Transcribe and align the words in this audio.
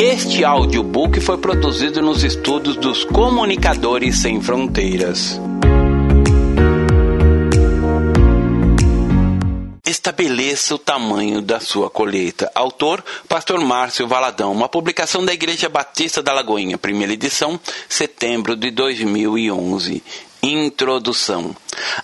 Este 0.00 0.44
audiobook 0.44 1.20
foi 1.20 1.38
produzido 1.38 2.00
nos 2.00 2.22
estudos 2.22 2.76
dos 2.76 3.02
Comunicadores 3.02 4.18
Sem 4.18 4.40
Fronteiras. 4.40 5.40
Estabeleça 9.84 10.76
o 10.76 10.78
tamanho 10.78 11.42
da 11.42 11.58
sua 11.58 11.90
colheita. 11.90 12.48
Autor, 12.54 13.04
Pastor 13.28 13.58
Márcio 13.60 14.06
Valadão. 14.06 14.52
Uma 14.52 14.68
publicação 14.68 15.24
da 15.24 15.34
Igreja 15.34 15.68
Batista 15.68 16.22
da 16.22 16.32
Lagoinha, 16.32 16.78
primeira 16.78 17.12
edição, 17.12 17.58
setembro 17.88 18.54
de 18.54 18.70
2011. 18.70 20.00
Introdução. 20.40 21.56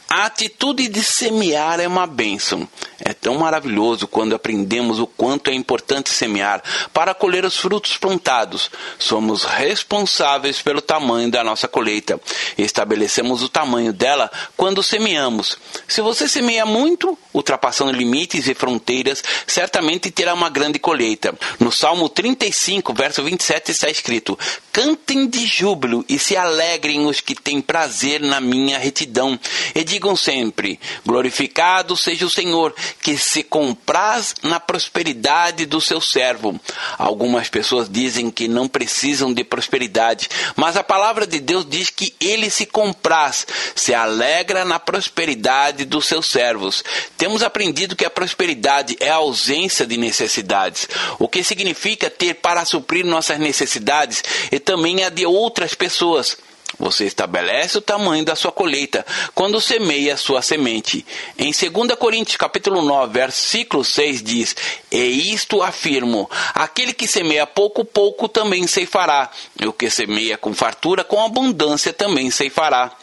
A 0.09 0.27
atitude 0.27 0.89
de 0.89 1.03
semear 1.03 1.81
é 1.81 1.89
uma 1.89 2.07
bênção. 2.07 2.69
É 3.01 3.13
tão 3.13 3.37
maravilhoso 3.37 4.07
quando 4.07 4.35
aprendemos 4.35 4.99
o 4.99 5.07
quanto 5.07 5.51
é 5.51 5.55
importante 5.55 6.11
semear 6.11 6.63
para 6.93 7.15
colher 7.15 7.45
os 7.45 7.57
frutos 7.57 7.97
plantados. 7.97 8.71
Somos 8.99 9.45
responsáveis 9.45 10.63
pelo 10.63 10.81
tamanho 10.81 11.31
da 11.31 11.43
nossa 11.43 11.67
colheita. 11.67 12.21
Estabelecemos 12.57 13.43
o 13.43 13.49
tamanho 13.49 13.93
dela 13.93 14.31
quando 14.57 14.83
semeamos. 14.83 15.59
Se 15.89 16.01
você 16.01 16.29
semeia 16.29 16.65
muito, 16.65 17.19
ultrapassando 17.33 17.91
limites 17.91 18.47
e 18.47 18.55
fronteiras, 18.55 19.23
certamente 19.47 20.11
terá 20.11 20.33
uma 20.33 20.49
grande 20.49 20.79
colheita. 20.79 21.35
No 21.59 21.73
Salmo 21.73 22.09
35, 22.09 22.95
verso 22.95 23.23
27 23.23 23.73
está 23.73 23.91
escrito: 23.91 24.39
Cantem 24.73 25.29
de 25.29 25.45
júbilo 25.45 26.05
e 26.09 26.19
se 26.19 26.37
alegrem 26.37 27.07
os 27.07 27.21
que 27.21 27.35
têm 27.35 27.61
prazer 27.61 28.21
na 28.21 28.41
minha 28.41 28.79
retidão 28.79 29.39
e 29.75 29.85
digam 29.85 30.17
sempre: 30.17 30.79
Glorificado 31.05 31.97
seja 31.97 32.27
o 32.27 32.31
Senhor, 32.31 32.75
que 33.03 33.17
se 33.17 33.43
compraz 33.43 34.35
na 34.43 34.59
prosperidade 34.59 35.67
do 35.67 35.81
seu 35.81 36.01
servo. 36.01 36.59
Algumas 36.99 37.49
pessoas 37.49 37.89
dizem 37.89 38.31
que 38.31 38.49
não 38.49 38.69
precisam 38.69 39.33
de 39.33 39.45
prosperidade, 39.45 40.29
mas 40.57 40.77
a 40.77 40.83
palavra 40.83 41.27
de 41.27 41.41
Deus 41.41 41.67
diz 41.69 41.91
que 41.91 42.15
ele 42.21 42.51
se 42.51 42.67
compraz, 42.67 43.47
se 43.75 43.95
alegra 43.95 44.65
na 44.65 44.79
prosperidade 44.79 45.85
dos 45.85 46.07
seus 46.07 46.27
servos. 46.27 46.83
Temos 47.17 47.43
aprendido 47.43 47.97
que 47.97 48.05
a 48.05 48.11
prosperidade 48.11 48.97
é 49.01 49.11
a 49.11 49.17
ausência 49.17 49.87
de 49.87 49.97
necessidades, 49.97 50.89
o 51.19 51.29
que 51.29 51.43
significa 51.45 52.11
ter 52.11 52.35
para 52.35 52.65
suprir 52.65 53.05
nossas 53.05 53.39
necessidades 53.39 54.23
e 54.51 54.59
também 54.59 55.05
a 55.05 55.09
de 55.09 55.27
outras 55.27 55.75
pessoas. 55.75 56.37
Você 56.85 57.07
estabelece 57.07 57.79
o 57.79 57.81
tamanho 57.81 58.27
da 58.27 58.37
sua 58.37 58.53
colheita 58.53 59.07
quando 59.35 59.59
semeia 59.59 60.13
a 60.13 60.19
sua 60.19 60.43
semente. 60.43 61.03
Em 61.39 61.51
2 61.51 61.99
Coríntios 61.99 62.37
capítulo 62.37 62.83
9, 62.83 63.11
versículo 63.11 63.83
6 63.83 64.23
diz: 64.23 64.55
"E 64.93 65.33
isto 65.33 65.63
afirmo: 65.63 66.31
aquele 66.55 66.93
que 66.93 67.09
semeia 67.09 67.47
pouco 67.47 67.87
pouco 67.87 68.29
também 68.29 68.67
ceifará, 68.67 69.31
e 69.59 69.67
o 69.67 69.73
que 69.73 69.89
semeia 69.89 70.37
com 70.37 70.53
fartura 70.53 71.03
com 71.03 71.25
abundância 71.25 71.91
também 71.91 72.31
ceifará." 72.31 72.95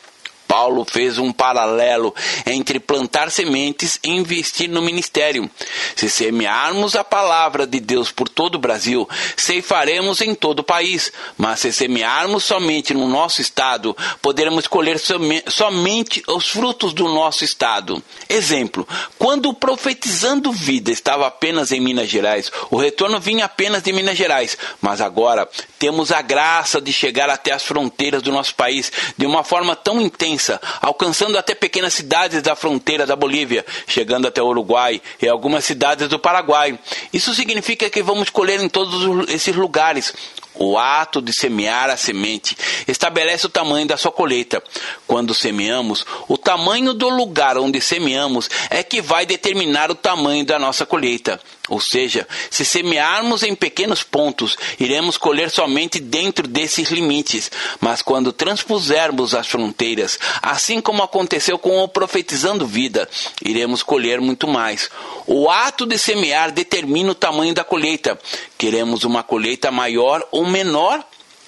Paulo 0.51 0.83
fez 0.83 1.17
um 1.17 1.31
paralelo 1.31 2.13
entre 2.45 2.77
plantar 2.77 3.31
sementes 3.31 3.97
e 4.03 4.09
investir 4.09 4.67
no 4.67 4.81
ministério. 4.81 5.49
Se 5.95 6.09
semearmos 6.09 6.93
a 6.93 7.05
palavra 7.05 7.65
de 7.65 7.79
Deus 7.79 8.11
por 8.11 8.27
todo 8.27 8.55
o 8.55 8.59
Brasil, 8.59 9.07
ceifaremos 9.37 10.19
em 10.19 10.35
todo 10.35 10.59
o 10.59 10.63
país. 10.63 11.09
Mas 11.37 11.61
se 11.61 11.71
semearmos 11.71 12.43
somente 12.43 12.93
no 12.93 13.07
nosso 13.07 13.39
estado, 13.39 13.95
poderemos 14.21 14.67
colher 14.67 14.99
somente 15.47 16.21
os 16.27 16.49
frutos 16.49 16.91
do 16.91 17.07
nosso 17.07 17.45
estado. 17.45 18.03
Exemplo: 18.27 18.85
quando 19.17 19.47
o 19.47 19.53
Profetizando 19.53 20.51
Vida 20.51 20.91
estava 20.91 21.27
apenas 21.27 21.71
em 21.71 21.79
Minas 21.79 22.09
Gerais, 22.09 22.51
o 22.69 22.75
retorno 22.75 23.21
vinha 23.21 23.45
apenas 23.45 23.83
de 23.83 23.93
Minas 23.93 24.17
Gerais. 24.17 24.57
Mas 24.81 24.99
agora 24.99 25.47
temos 25.79 26.11
a 26.11 26.21
graça 26.21 26.81
de 26.81 26.91
chegar 26.91 27.29
até 27.29 27.53
as 27.53 27.63
fronteiras 27.63 28.21
do 28.21 28.33
nosso 28.33 28.53
país 28.53 28.91
de 29.15 29.25
uma 29.25 29.45
forma 29.45 29.77
tão 29.77 30.01
intensa 30.01 30.40
alcançando 30.81 31.37
até 31.37 31.53
pequenas 31.53 31.93
cidades 31.93 32.41
da 32.41 32.55
fronteira 32.55 33.05
da 33.05 33.15
Bolívia, 33.15 33.65
chegando 33.87 34.27
até 34.27 34.41
o 34.41 34.47
Uruguai 34.47 35.01
e 35.21 35.27
algumas 35.27 35.65
cidades 35.65 36.07
do 36.07 36.17
Paraguai. 36.17 36.79
Isso 37.13 37.33
significa 37.33 37.89
que 37.89 38.01
vamos 38.01 38.29
colher 38.29 38.59
em 38.61 38.69
todos 38.69 39.29
esses 39.29 39.55
lugares. 39.55 40.13
O 40.53 40.77
ato 40.77 41.21
de 41.21 41.33
semear 41.33 41.89
a 41.89 41.95
semente 41.95 42.57
estabelece 42.87 43.45
o 43.45 43.49
tamanho 43.49 43.87
da 43.87 43.95
sua 43.95 44.11
colheita. 44.11 44.61
Quando 45.07 45.33
semeamos, 45.33 46.05
o 46.27 46.37
tamanho 46.37 46.93
do 46.93 47.07
lugar 47.07 47.57
onde 47.57 47.79
semeamos 47.79 48.49
é 48.69 48.83
que 48.83 49.01
vai 49.01 49.25
determinar 49.25 49.89
o 49.89 49.95
tamanho 49.95 50.45
da 50.45 50.59
nossa 50.59 50.85
colheita. 50.85 51.39
Ou 51.71 51.79
seja, 51.79 52.27
se 52.49 52.65
semearmos 52.65 53.43
em 53.43 53.55
pequenos 53.55 54.03
pontos, 54.03 54.57
iremos 54.77 55.17
colher 55.17 55.49
somente 55.49 56.01
dentro 56.01 56.45
desses 56.45 56.89
limites. 56.89 57.49
Mas 57.79 58.01
quando 58.01 58.33
transpusermos 58.33 59.33
as 59.33 59.47
fronteiras, 59.47 60.19
assim 60.41 60.81
como 60.81 61.01
aconteceu 61.01 61.57
com 61.57 61.81
o 61.81 61.87
profetizando 61.87 62.67
vida, 62.67 63.07
iremos 63.41 63.83
colher 63.83 64.19
muito 64.19 64.49
mais. 64.49 64.89
O 65.25 65.49
ato 65.49 65.85
de 65.85 65.97
semear 65.97 66.51
determina 66.51 67.11
o 67.11 67.15
tamanho 67.15 67.53
da 67.53 67.63
colheita. 67.63 68.19
Queremos 68.57 69.05
uma 69.05 69.23
colheita 69.23 69.71
maior 69.71 70.27
ou 70.29 70.45
menor? 70.45 71.01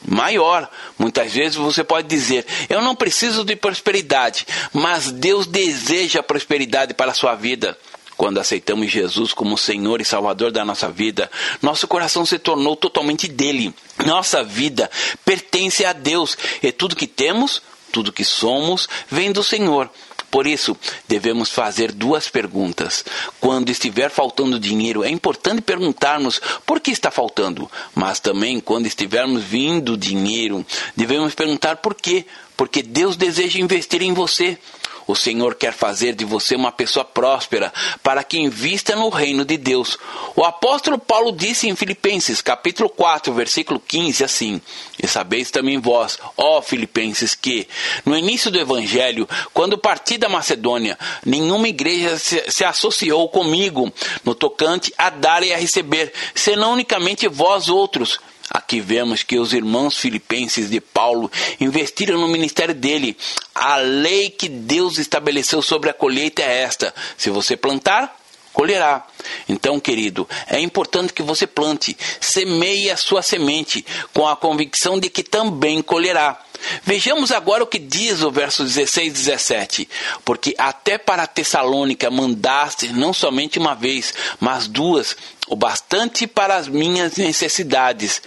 maior. 0.06 0.69
Muitas 0.97 1.31
vezes 1.33 1.56
você 1.56 1.83
pode 1.83 2.07
dizer: 2.07 2.45
Eu 2.69 2.81
não 2.81 2.95
preciso 2.95 3.44
de 3.44 3.56
prosperidade, 3.56 4.45
mas 4.73 5.12
Deus 5.12 5.47
deseja 5.47 6.22
prosperidade 6.22 6.94
para 6.94 7.12
a 7.12 7.16
sua 7.16 7.35
vida. 7.35 7.78
Quando 8.18 8.40
aceitamos 8.40 8.91
Jesus 8.91 9.34
como 9.34 9.57
Senhor 9.57 10.01
e 10.01 10.06
Salvador 10.06 10.51
da 10.51 10.63
nossa 10.63 10.90
vida, 10.90 11.29
nosso 11.62 11.88
coração 11.88 12.25
se 12.25 12.38
tornou 12.38 12.75
totalmente 12.75 13.28
dele. 13.28 13.74
Nossa 14.06 14.44
vida 14.44 14.90
pertence 15.25 15.85
a 15.85 15.94
Deus 15.94 16.38
e 16.62 16.72
tudo 16.72 16.96
que 16.96 17.07
temos, 17.07 17.62
tudo 17.91 18.13
que 18.13 18.24
somos, 18.24 18.88
vem 19.09 19.31
do 19.31 19.44
Senhor. 19.44 19.90
Por 20.34 20.47
isso, 20.47 20.75
devemos 21.07 21.51
fazer 21.51 21.91
duas 21.91 22.28
perguntas. 22.28 23.06
Quando 23.40 23.69
estiver 23.69 24.09
faltando 24.09 24.59
dinheiro, 24.59 25.03
é 25.03 25.09
importante 25.09 25.62
perguntarmos 25.62 26.41
por 26.66 26.80
que 26.80 26.90
está 26.90 27.12
faltando. 27.12 27.69
Mas 27.94 28.19
também, 28.19 28.59
quando 28.59 28.88
estivermos 28.88 29.44
vindo 29.44 29.95
dinheiro, 29.95 30.66
devemos 30.95 31.35
perguntar 31.35 31.78
por 31.78 31.94
quê. 31.94 32.25
Porque 32.57 32.81
Deus 32.81 33.16
deseja 33.16 33.59
investir 33.59 34.01
em 34.01 34.12
você. 34.12 34.57
O 35.07 35.15
Senhor 35.15 35.55
quer 35.55 35.73
fazer 35.73 36.13
de 36.13 36.25
você 36.25 36.55
uma 36.55 36.71
pessoa 36.71 37.03
próspera, 37.03 37.73
para 38.01 38.23
que 38.23 38.37
invista 38.37 38.95
no 38.95 39.09
reino 39.09 39.43
de 39.43 39.57
Deus. 39.57 39.97
O 40.35 40.43
apóstolo 40.43 40.97
Paulo 40.97 41.31
disse 41.31 41.67
em 41.67 41.75
Filipenses, 41.75 42.41
capítulo 42.41 42.89
4, 42.89 43.33
versículo 43.33 43.79
15, 43.79 44.23
assim: 44.23 44.61
E 45.01 45.07
sabeis 45.07 45.51
também 45.51 45.79
vós, 45.79 46.17
ó 46.37 46.61
Filipenses, 46.61 47.35
que 47.35 47.67
no 48.05 48.17
início 48.17 48.49
do 48.49 48.59
evangelho, 48.59 49.27
quando 49.53 49.77
parti 49.77 50.17
da 50.17 50.29
Macedônia, 50.29 50.97
nenhuma 51.25 51.67
igreja 51.67 52.17
se, 52.17 52.43
se 52.47 52.63
associou 52.63 53.27
comigo 53.29 53.91
no 54.23 54.33
tocante 54.33 54.93
a 54.97 55.09
dar 55.09 55.43
e 55.43 55.53
a 55.53 55.57
receber, 55.57 56.13
senão 56.33 56.73
unicamente 56.73 57.27
vós 57.27 57.69
outros 57.69 58.19
Aqui 58.49 58.79
vemos 58.79 59.23
que 59.23 59.39
os 59.39 59.53
irmãos 59.53 59.97
filipenses 59.97 60.69
de 60.69 60.81
Paulo 60.81 61.31
investiram 61.59 62.19
no 62.19 62.27
ministério 62.27 62.75
dele. 62.75 63.17
A 63.55 63.77
lei 63.77 64.29
que 64.29 64.49
Deus 64.49 64.97
estabeleceu 64.97 65.61
sobre 65.61 65.89
a 65.89 65.93
colheita 65.93 66.41
é 66.41 66.61
esta: 66.61 66.93
se 67.17 67.29
você 67.29 67.55
plantar, 67.55 68.15
colherá. 68.53 69.05
Então, 69.49 69.79
querido, 69.79 70.29
é 70.47 70.59
importante 70.59 71.11
que 71.11 71.23
você 71.23 71.47
plante, 71.47 71.97
semeie 72.21 72.91
a 72.91 72.97
sua 72.97 73.21
semente 73.21 73.83
com 74.13 74.27
a 74.27 74.35
convicção 74.37 74.99
de 74.99 75.09
que 75.09 75.23
também 75.23 75.81
colherá. 75.81 76.39
Vejamos 76.83 77.31
agora 77.31 77.63
o 77.63 77.67
que 77.67 77.79
diz 77.79 78.21
o 78.21 78.31
verso 78.31 78.63
16 78.63 79.07
e 79.07 79.11
17. 79.11 79.89
Porque 80.23 80.55
até 80.57 80.97
para 80.97 81.27
Tessalônica 81.27 82.09
mandaste 82.09 82.87
não 82.93 83.13
somente 83.13 83.59
uma 83.59 83.75
vez, 83.75 84.13
mas 84.39 84.67
duas, 84.67 85.18
o 85.48 85.56
bastante 85.56 86.25
para 86.28 86.56
as 86.56 86.68
minhas 86.68 87.18
necessidades. 87.18 88.22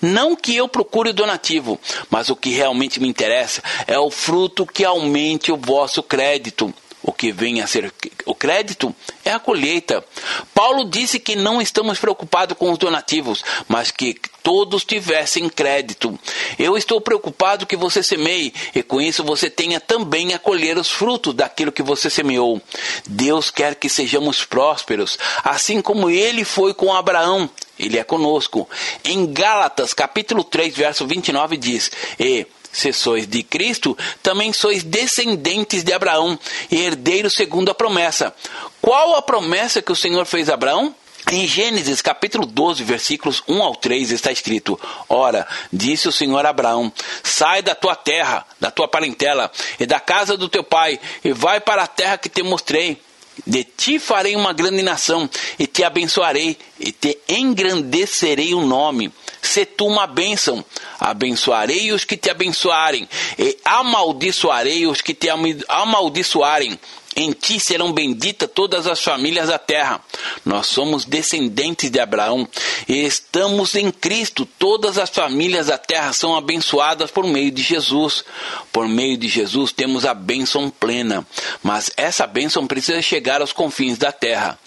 Não 0.00 0.34
que 0.34 0.56
eu 0.56 0.68
procure 0.68 1.12
donativo, 1.12 1.78
mas 2.10 2.28
o 2.28 2.36
que 2.36 2.50
realmente 2.50 3.00
me 3.00 3.08
interessa 3.08 3.62
é 3.86 3.98
o 3.98 4.10
fruto 4.10 4.66
que 4.66 4.84
aumente 4.84 5.52
o 5.52 5.56
vosso 5.56 6.02
crédito 6.02 6.74
o 7.06 7.12
que 7.12 7.30
vem 7.30 7.62
a 7.62 7.66
ser 7.68 7.92
o 8.26 8.34
crédito 8.34 8.94
é 9.24 9.30
a 9.30 9.38
colheita. 9.38 10.04
Paulo 10.52 10.90
disse 10.90 11.20
que 11.20 11.36
não 11.36 11.62
estamos 11.62 12.00
preocupados 12.00 12.58
com 12.58 12.72
os 12.72 12.78
donativos, 12.78 13.44
mas 13.68 13.92
que 13.92 14.18
todos 14.42 14.84
tivessem 14.84 15.48
crédito. 15.48 16.18
Eu 16.58 16.76
estou 16.76 17.00
preocupado 17.00 17.64
que 17.64 17.76
você 17.76 18.02
semeie 18.02 18.52
e 18.74 18.82
com 18.82 19.00
isso 19.00 19.22
você 19.22 19.48
tenha 19.48 19.78
também 19.78 20.34
a 20.34 20.38
colher 20.38 20.76
os 20.76 20.90
frutos 20.90 21.32
daquilo 21.32 21.72
que 21.72 21.82
você 21.82 22.10
semeou. 22.10 22.60
Deus 23.06 23.52
quer 23.52 23.76
que 23.76 23.88
sejamos 23.88 24.44
prósperos, 24.44 25.16
assim 25.44 25.80
como 25.80 26.10
ele 26.10 26.44
foi 26.44 26.74
com 26.74 26.92
Abraão. 26.92 27.48
Ele 27.78 27.98
é 27.98 28.04
conosco. 28.04 28.68
Em 29.04 29.32
Gálatas, 29.32 29.92
capítulo 29.92 30.42
3, 30.42 30.74
verso 30.74 31.06
29 31.06 31.56
diz: 31.56 31.90
"E 32.18 32.46
se 32.76 32.92
sois 32.92 33.26
de 33.26 33.42
Cristo, 33.42 33.96
também 34.22 34.52
sois 34.52 34.82
descendentes 34.82 35.82
de 35.82 35.92
Abraão 35.92 36.38
e 36.70 36.76
herdeiros 36.76 37.32
segundo 37.34 37.70
a 37.70 37.74
promessa. 37.74 38.34
Qual 38.82 39.16
a 39.16 39.22
promessa 39.22 39.80
que 39.80 39.90
o 39.90 39.96
Senhor 39.96 40.26
fez 40.26 40.50
a 40.50 40.54
Abraão? 40.54 40.94
Em 41.32 41.46
Gênesis 41.46 42.00
capítulo 42.00 42.46
12, 42.46 42.84
versículos 42.84 43.42
1 43.48 43.62
ao 43.62 43.74
3 43.74 44.12
está 44.12 44.30
escrito: 44.30 44.78
Ora, 45.08 45.44
disse 45.72 46.06
o 46.06 46.12
Senhor 46.12 46.44
a 46.44 46.50
Abraão: 46.50 46.92
Sai 47.24 47.62
da 47.62 47.74
tua 47.74 47.96
terra, 47.96 48.46
da 48.60 48.70
tua 48.70 48.86
parentela 48.86 49.50
e 49.80 49.86
da 49.86 49.98
casa 49.98 50.36
do 50.36 50.48
teu 50.48 50.62
pai, 50.62 51.00
e 51.24 51.32
vai 51.32 51.60
para 51.60 51.82
a 51.82 51.88
terra 51.88 52.18
que 52.18 52.28
te 52.28 52.42
mostrei. 52.42 53.00
De 53.44 53.64
ti 53.64 53.98
farei 53.98 54.36
uma 54.36 54.52
grande 54.52 54.82
nação, 54.82 55.28
e 55.58 55.66
te 55.66 55.82
abençoarei, 55.82 56.56
e 56.78 56.92
te 56.92 57.18
engrandecerei 57.28 58.54
o 58.54 58.64
nome. 58.64 59.12
Se 59.46 59.64
tu 59.64 59.86
uma 59.86 60.06
bênção, 60.06 60.64
abençoarei 60.98 61.92
os 61.92 62.04
que 62.04 62.16
te 62.16 62.28
abençoarem, 62.28 63.08
e 63.38 63.56
amaldiçoarei 63.64 64.86
os 64.86 65.00
que 65.00 65.14
te 65.14 65.28
amaldiçoarem 65.68 66.78
em 67.16 67.32
ti 67.32 67.58
serão 67.58 67.92
benditas 67.92 68.48
todas 68.54 68.86
as 68.86 69.00
famílias 69.00 69.48
da 69.48 69.58
terra. 69.58 70.02
Nós 70.44 70.66
somos 70.66 71.06
descendentes 71.06 71.90
de 71.90 71.98
Abraão 71.98 72.46
e 72.86 73.04
estamos 73.04 73.74
em 73.74 73.90
Cristo. 73.90 74.46
Todas 74.58 74.98
as 74.98 75.08
famílias 75.08 75.68
da 75.68 75.78
terra 75.78 76.12
são 76.12 76.36
abençoadas 76.36 77.10
por 77.10 77.26
meio 77.26 77.50
de 77.50 77.62
Jesus. 77.62 78.22
Por 78.70 78.86
meio 78.86 79.16
de 79.16 79.28
Jesus 79.28 79.72
temos 79.72 80.04
a 80.04 80.12
bênção 80.12 80.68
plena, 80.68 81.26
mas 81.62 81.90
essa 81.96 82.26
bênção 82.26 82.66
precisa 82.66 83.00
chegar 83.00 83.40
aos 83.40 83.52
confins 83.52 83.96
da 83.96 84.12
terra. 84.12 84.58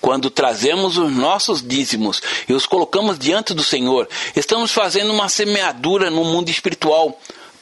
Quando 0.00 0.30
trazemos 0.30 0.96
os 0.96 1.12
nossos 1.12 1.62
dízimos 1.62 2.22
e 2.48 2.54
os 2.54 2.66
colocamos 2.66 3.18
diante 3.18 3.52
do 3.52 3.62
Senhor, 3.62 4.08
estamos 4.34 4.72
fazendo 4.72 5.12
uma 5.12 5.28
semeadura 5.28 6.10
no 6.10 6.24
mundo 6.24 6.48
espiritual. 6.48 7.20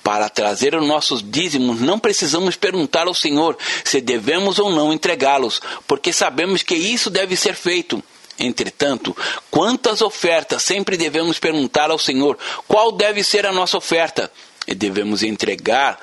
Para 0.09 0.31
trazer 0.31 0.75
os 0.75 0.87
nossos 0.89 1.23
dízimos, 1.23 1.83
não 1.83 1.99
precisamos 1.99 2.57
perguntar 2.57 3.07
ao 3.07 3.13
Senhor 3.13 3.59
se 3.85 4.01
devemos 4.01 4.59
ou 4.59 4.71
não 4.71 4.91
entregá-los, 4.91 5.61
porque 5.87 6.15
sabemos 6.15 6.63
que 6.63 6.75
isso 6.75 7.11
deve 7.11 7.37
ser 7.37 7.55
feito. 7.55 8.03
Entretanto, 8.39 9.15
quantas 9.51 10.01
ofertas 10.01 10.63
sempre 10.63 10.97
devemos 10.97 11.39
perguntar 11.39 11.91
ao 11.91 11.99
Senhor 11.99 12.39
qual 12.67 12.91
deve 12.91 13.23
ser 13.23 13.45
a 13.45 13.53
nossa 13.53 13.77
oferta? 13.77 14.33
E 14.67 14.75
devemos 14.75 15.23
entregar 15.23 16.01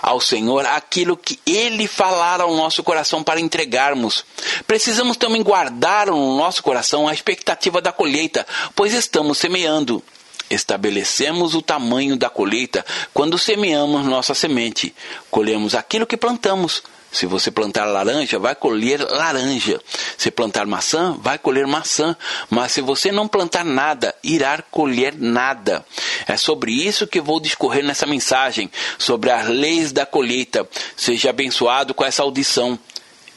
ao 0.00 0.20
Senhor 0.20 0.64
aquilo 0.66 1.16
que 1.16 1.40
Ele 1.44 1.88
falar 1.88 2.40
ao 2.40 2.54
nosso 2.54 2.84
coração 2.84 3.24
para 3.24 3.40
entregarmos. 3.40 4.24
Precisamos 4.64 5.16
também 5.16 5.42
guardar 5.42 6.06
no 6.06 6.36
nosso 6.36 6.62
coração 6.62 7.08
a 7.08 7.12
expectativa 7.12 7.80
da 7.80 7.90
colheita, 7.90 8.46
pois 8.76 8.94
estamos 8.94 9.38
semeando. 9.38 10.04
Estabelecemos 10.50 11.54
o 11.54 11.62
tamanho 11.62 12.16
da 12.16 12.28
colheita 12.28 12.84
quando 13.12 13.38
semeamos 13.38 14.04
nossa 14.04 14.34
semente. 14.34 14.94
Colhemos 15.30 15.74
aquilo 15.74 16.06
que 16.06 16.16
plantamos. 16.16 16.82
Se 17.14 17.26
você 17.26 17.48
plantar 17.48 17.84
laranja, 17.84 18.40
vai 18.40 18.56
colher 18.56 19.00
laranja. 19.00 19.80
Se 20.18 20.32
plantar 20.32 20.66
maçã, 20.66 21.16
vai 21.20 21.38
colher 21.38 21.64
maçã. 21.64 22.16
Mas 22.50 22.72
se 22.72 22.80
você 22.80 23.12
não 23.12 23.28
plantar 23.28 23.64
nada, 23.64 24.12
irá 24.20 24.60
colher 24.68 25.14
nada. 25.16 25.86
É 26.26 26.36
sobre 26.36 26.72
isso 26.72 27.06
que 27.06 27.20
vou 27.20 27.38
discorrer 27.38 27.84
nessa 27.84 28.04
mensagem, 28.04 28.68
sobre 28.98 29.30
as 29.30 29.46
leis 29.46 29.92
da 29.92 30.04
colheita. 30.04 30.68
Seja 30.96 31.30
abençoado 31.30 31.94
com 31.94 32.04
essa 32.04 32.24
audição. 32.24 32.76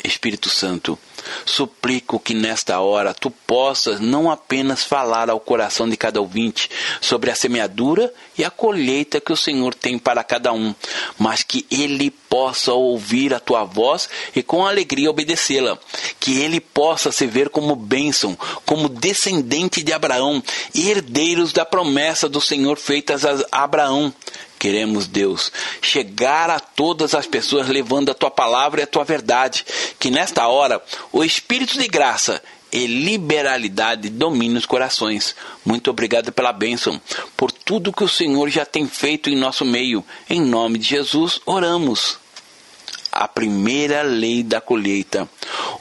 Espírito 0.04 0.50
Santo, 0.50 0.98
Suplico 1.46 2.20
que 2.20 2.34
nesta 2.34 2.80
hora 2.80 3.14
tu 3.14 3.30
possas 3.30 4.00
não 4.00 4.30
apenas 4.30 4.84
falar 4.84 5.30
ao 5.30 5.40
coração 5.40 5.90
de 5.90 5.98
cada 5.98 6.20
ouvinte 6.20 6.70
sobre 7.02 7.32
a 7.32 7.36
semeadura 7.36 8.14
e 8.38 8.44
a 8.44 8.50
colheita 8.50 9.22
que 9.22 9.32
o 9.32 9.38
Senhor 9.38 9.74
tem 9.74 9.98
para 9.98 10.24
cada 10.24 10.54
um, 10.54 10.74
mas 11.18 11.44
que 11.44 11.66
ele 11.72 12.12
possa 12.12 12.74
ouvir 12.74 13.34
a 13.34 13.40
tua 13.40 13.64
voz 13.64 14.10
e 14.36 14.44
com 14.44 14.66
alegria 14.66 15.10
obedecê-la. 15.10 15.78
Que 16.20 16.40
ele 16.40 16.60
possa 16.60 17.12
se 17.12 17.26
ver 17.26 17.50
como 17.50 17.76
bênção, 17.76 18.38
como 18.66 18.90
descendente 18.90 19.82
de 19.82 19.94
Abraão 19.94 20.44
herdeiros 20.76 21.54
da 21.54 21.66
promessa 21.66 22.30
do 22.30 22.42
Senhor 22.42 22.78
feitas 22.78 23.24
a 23.26 23.64
Abraão. 23.64 24.14
Queremos, 24.60 25.08
Deus, 25.08 25.52
chegar 25.82 26.50
a 26.50 26.60
todas 26.60 27.14
as 27.14 27.28
pessoas 27.28 27.68
levando 27.68 28.10
a 28.10 28.16
tua 28.16 28.32
palavra 28.32 28.82
e 28.82 28.84
a 28.84 28.88
tua 28.88 29.04
verdade. 29.04 29.66
Que 30.00 30.10
nesta 30.10 30.48
hora 30.48 30.82
o 31.12 31.24
Espírito 31.24 31.78
de 31.78 31.88
graça 31.88 32.42
e 32.72 32.86
liberalidade 32.86 34.10
domine 34.10 34.58
os 34.58 34.66
corações. 34.66 35.36
Muito 35.66 35.90
obrigado 35.90 36.32
pela 36.32 36.52
bênção, 36.52 37.00
por 37.36 37.52
tudo 37.52 37.94
que 37.94 38.04
o 38.04 38.10
Senhor 38.10 38.50
já 38.50 38.66
tem 38.66 38.88
feito 38.88 39.30
em 39.30 39.36
nosso 39.36 39.64
meio. 39.64 40.04
Em 40.30 40.42
nome 40.42 40.78
de 40.78 40.90
Jesus, 40.90 41.40
oramos. 41.46 42.20
A 43.20 43.28
primeira 43.28 44.04
lei 44.04 44.44
da 44.44 44.62
colheita. 44.62 45.28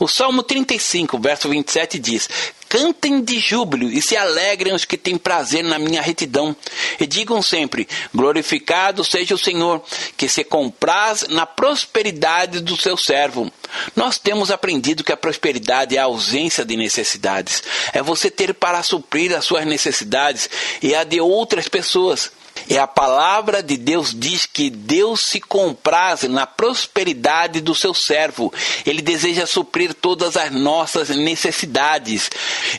O 0.01 0.09
Salmo 0.09 0.43
35, 0.43 1.19
verso 1.19 1.51
27 1.51 1.99
diz: 1.99 2.31
Cantem 2.67 3.23
de 3.23 3.39
júbilo 3.39 3.91
e 3.91 4.01
se 4.01 4.17
alegrem 4.17 4.73
os 4.73 4.87
que 4.87 4.97
têm 4.97 5.19
prazer 5.19 5.63
na 5.63 5.79
minha 5.79 6.01
retidão. 6.01 6.57
E 6.99 7.07
digam 7.07 7.43
sempre: 7.43 7.87
Glorificado 8.15 9.05
seja 9.05 9.35
o 9.35 9.39
Senhor, 9.39 9.85
que 10.17 10.31
se 10.31 10.45
compraz 10.45 11.27
na 11.29 11.45
prosperidade 11.45 12.61
do 12.61 12.75
seu 12.75 12.97
servo. 12.97 13.53
Nós 13.95 14.17
temos 14.17 14.51
aprendido 14.51 15.05
que 15.05 15.13
a 15.13 15.17
prosperidade 15.17 15.95
é 15.95 16.01
a 16.01 16.05
ausência 16.05 16.65
de 16.65 16.75
necessidades. 16.75 17.63
É 17.93 18.03
você 18.03 18.31
ter 18.31 18.55
para 18.55 18.83
suprir 18.83 19.37
as 19.37 19.45
suas 19.45 19.67
necessidades 19.67 20.49
e 20.83 20.95
a 20.95 21.05
de 21.05 21.21
outras 21.21 21.69
pessoas. 21.69 22.33
E 22.69 22.77
a 22.77 22.87
palavra 22.87 23.63
de 23.63 23.77
Deus 23.77 24.13
diz 24.15 24.45
que 24.45 24.71
Deus 24.71 25.21
se 25.27 25.41
compraz 25.41 26.25
na 26.25 26.47
prosperidade 26.47 27.61
do 27.61 27.75
seu 27.75 27.95
servo. 27.95 28.53
Ele 28.85 29.01
deseja 29.01 29.47
suprir 29.47 29.95
todas 29.95 30.37
as 30.37 30.51
nossas 30.51 31.11
necessidades. 31.11 32.31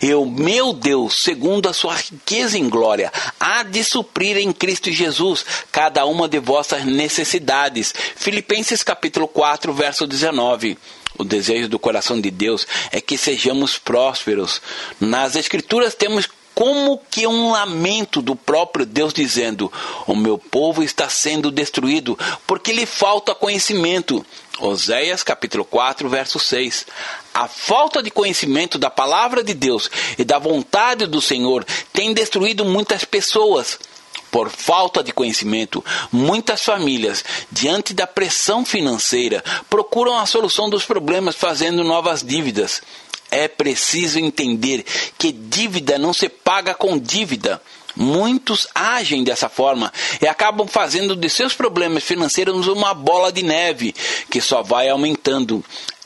E 0.01 0.13
o 0.13 0.25
meu 0.25 0.74
Deus, 0.74 1.22
segundo 1.22 1.69
a 1.69 1.74
sua 1.74 1.95
riqueza 1.95 2.57
em 2.57 2.68
glória, 2.68 3.12
há 3.39 3.63
de 3.63 3.84
suprir 3.84 4.38
em 4.38 4.51
Cristo 4.51 4.92
Jesus 4.92 5.45
cada 5.72 6.06
uma 6.06 6.28
de 6.28 6.40
vossas 6.40 6.83
necessidades. 6.83 7.94
Filipenses 8.16 8.83
capítulo 8.83 9.28
4, 9.28 9.74
verso 9.74 10.06
19. 10.06 10.78
O 11.18 11.24
desejo 11.24 11.68
do 11.68 11.80
coração 11.80 12.22
de 12.22 12.30
Deus 12.30 12.68
é 12.92 13.01
que 13.01 13.18
sejamos 13.18 13.78
prósperos. 13.78 14.62
Nas 15.00 15.36
Escrituras 15.36 15.95
temos 15.95 16.30
como 16.57 17.00
que 17.12 17.27
um 17.27 17.51
lamento 17.51 18.19
do 18.19 18.36
próprio 18.36 18.83
Deus 18.83 19.13
dizendo: 19.13 19.71
O 20.07 20.15
meu 20.15 20.39
povo 20.39 20.81
está 20.81 21.07
sendo 21.07 21.51
destruído 21.51 22.18
porque 22.48 22.74
lhe 22.74 22.88
falta 22.88 23.36
conhecimento. 23.36 24.25
Oséias 24.59 25.21
capítulo 25.21 25.63
4, 25.63 26.09
verso 26.09 26.39
6. 26.39 26.88
A 27.31 27.48
falta 27.48 28.01
de 28.01 28.09
conhecimento 28.09 28.80
da 28.80 28.89
palavra 28.89 29.44
de 29.44 29.54
Deus 29.54 29.88
e 30.18 30.25
da 30.25 30.39
vontade 30.39 31.06
do 31.06 31.21
Senhor 31.21 31.64
tem 31.94 32.11
destruído 32.11 32.66
muitas 32.66 33.06
pessoas. 33.06 33.78
Por 34.31 34.49
falta 34.49 35.04
de 35.04 35.14
conhecimento, 35.14 35.85
muitas 36.11 36.64
famílias, 36.64 37.23
diante 37.52 37.94
da 37.94 38.06
pressão 38.06 38.66
financeira, 38.66 39.44
procuram 39.69 40.18
a 40.18 40.26
solução 40.26 40.69
dos 40.69 40.83
problemas 40.85 41.35
fazendo 41.35 41.83
novas 41.83 42.23
dívidas. 42.23 42.81
É 43.30 43.48
preciso 43.48 44.19
entender 44.19 44.86
que 45.18 45.31
dívida 45.31 45.98
não 45.98 46.14
se 46.14 46.30
paga 46.30 46.74
com 46.74 46.98
dívida. 46.98 47.62
Muitos 47.96 48.68
agem 48.76 49.24
dessa 49.24 49.50
forma 49.50 49.92
e 50.22 50.28
acabam 50.28 50.68
fazendo 50.68 51.16
de 51.16 51.30
seus 51.30 51.54
problemas 51.54 52.04
financeiros 52.04 52.68
uma 52.68 52.94
bola 52.94 53.31
de 53.31 53.42
neve 53.42 53.94
que 54.30 54.40
só 54.40 54.62
vai 54.62 54.88
aumentando. 54.88 55.66